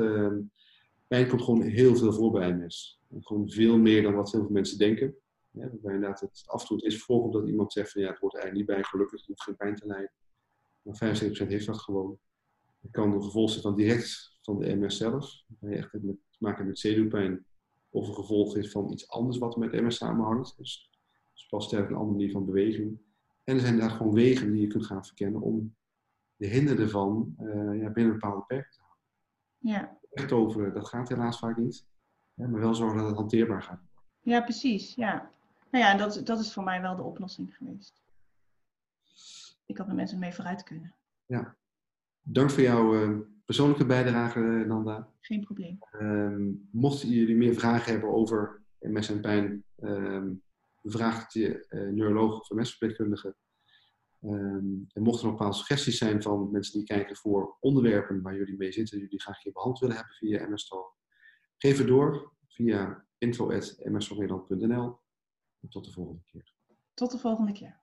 pijn 1.07 1.29
komt 1.29 1.42
gewoon 1.42 1.62
heel 1.62 1.96
veel 1.96 2.12
voor 2.12 2.31
bij 2.33 2.53
MS. 2.53 3.01
Gewoon 3.20 3.51
veel 3.51 3.79
meer 3.79 4.03
dan 4.03 4.14
wat 4.14 4.33
heel 4.33 4.40
veel 4.40 4.51
mensen 4.51 4.79
denken. 4.79 5.16
Ja, 5.51 5.68
waarbij 5.70 5.94
inderdaad 5.94 6.20
het 6.20 6.42
af 6.46 6.61
en 6.61 6.66
toe 6.66 6.77
het 6.77 6.87
is 6.87 7.03
voorkomt 7.03 7.33
dat 7.33 7.49
iemand 7.49 7.72
zegt 7.72 7.92
van 7.92 8.03
ja, 8.03 8.09
het 8.09 8.18
wordt 8.18 8.37
eigenlijk 8.37 8.66
niet 8.66 8.77
bij 8.77 8.87
gelukkig, 8.87 9.18
het 9.18 9.29
hoeft 9.29 9.42
geen 9.42 9.57
pijn 9.57 9.75
te 9.75 9.87
lijden. 9.87 10.11
Maar 10.87 11.16
75% 11.16 11.46
heeft 11.49 11.66
dat 11.66 11.79
gewoon. 11.79 12.18
Het 12.81 12.90
kan 12.90 13.12
een 13.12 13.22
gevolg 13.22 13.51
zijn 13.51 13.62
van 13.62 13.75
direct 13.75 14.37
van 14.40 14.59
de 14.59 14.75
MS 14.75 14.96
zelf. 14.96 15.42
Dat 15.46 15.70
je 15.70 15.77
echt 15.77 15.92
met, 15.92 16.16
te 16.31 16.37
maken 16.38 16.66
met 16.66 16.79
zenuwpijn. 16.79 17.44
Of 17.90 18.09
een 18.09 18.14
gevolg 18.14 18.57
is 18.57 18.70
van 18.70 18.92
iets 18.92 19.09
anders 19.09 19.38
wat 19.38 19.57
met 19.57 19.72
MS 19.72 19.96
samenhangt. 19.96 20.57
Dus, 20.57 20.90
dus 21.33 21.46
pas 21.46 21.64
sterk 21.64 21.88
een 21.88 21.94
andere 21.94 22.16
manier 22.16 22.31
van 22.31 22.44
beweging. 22.44 22.99
En 23.44 23.55
er 23.55 23.61
zijn 23.61 23.79
daar 23.79 23.90
gewoon 23.90 24.14
wegen 24.14 24.53
die 24.53 24.61
je 24.61 24.66
kunt 24.66 24.87
gaan 24.87 25.05
verkennen 25.05 25.40
om 25.40 25.75
de 26.37 26.46
hinder 26.46 26.81
ervan 26.81 27.37
uh, 27.40 27.55
ja, 27.55 27.90
binnen 27.90 28.05
een 28.05 28.12
bepaalde 28.20 28.44
perken 28.46 28.72
te 28.72 28.81
houden. 28.81 29.05
Ja. 29.59 29.99
Echt 30.12 30.33
over, 30.33 30.72
dat 30.72 30.88
gaat 30.88 31.09
helaas 31.09 31.38
vaak 31.38 31.57
niet. 31.57 31.87
Maar 32.35 32.61
wel 32.61 32.75
zorgen 32.75 32.99
dat 32.99 33.07
het 33.07 33.16
hanteerbaar 33.16 33.62
gaat. 33.62 33.81
Ja, 34.20 34.40
precies. 34.40 34.94
Ja. 34.94 35.31
Nou 35.70 35.85
ja, 35.85 35.96
dat, 35.96 36.20
dat 36.25 36.40
is 36.40 36.53
voor 36.53 36.64
mij 36.64 36.81
wel 36.81 36.96
de 36.96 37.03
oplossing 37.03 37.57
geweest 37.57 38.06
ik 39.66 39.79
had 39.79 39.88
er 39.88 39.94
mensen 39.94 40.18
mee 40.18 40.35
vooruit 40.35 40.62
kunnen. 40.62 40.94
Ja, 41.26 41.57
dank 42.22 42.50
voor 42.50 42.62
jouw 42.62 42.94
uh, 42.94 43.20
persoonlijke 43.44 43.87
bijdrage, 43.87 44.40
Nanda. 44.40 45.12
Geen 45.20 45.40
probleem. 45.40 45.79
Uh, 46.00 46.55
mochten 46.70 47.09
jullie 47.09 47.37
meer 47.37 47.55
vragen 47.55 47.92
hebben 47.92 48.11
over 48.11 48.62
MS 48.79 49.11
en 49.11 49.20
pijn, 49.20 49.64
uh, 49.79 50.24
vraag 50.83 51.22
het 51.22 51.33
je 51.33 51.66
uh, 51.68 51.88
neuroloog 51.92 52.40
of 52.40 52.50
MS-verpleegkundige. 52.50 53.37
Ehm, 54.20 54.66
en 54.92 55.02
mochten 55.02 55.20
er 55.20 55.26
nog 55.26 55.37
bepaalde 55.37 55.57
suggesties 55.57 55.98
zijn 55.98 56.22
van 56.22 56.50
mensen 56.50 56.72
die 56.72 56.87
kijken 56.87 57.16
voor 57.16 57.57
onderwerpen 57.61 58.22
waar 58.22 58.37
jullie 58.37 58.57
mee 58.57 58.72
zitten, 58.72 58.98
jullie 58.98 59.20
graag 59.20 59.42
je 59.42 59.52
behandeld 59.52 59.81
willen 59.81 59.96
hebben 59.96 60.14
via 60.14 60.48
MS 60.48 60.68
Talk, 60.68 60.96
geef 61.57 61.79
het 61.79 61.87
door 61.87 62.33
via 62.48 63.05
info.msnl.nl. 63.18 64.98
Tot 65.68 65.85
de 65.85 65.92
volgende 65.92 66.22
keer. 66.24 66.52
Tot 66.94 67.11
de 67.11 67.18
volgende 67.18 67.52
keer. 67.52 67.81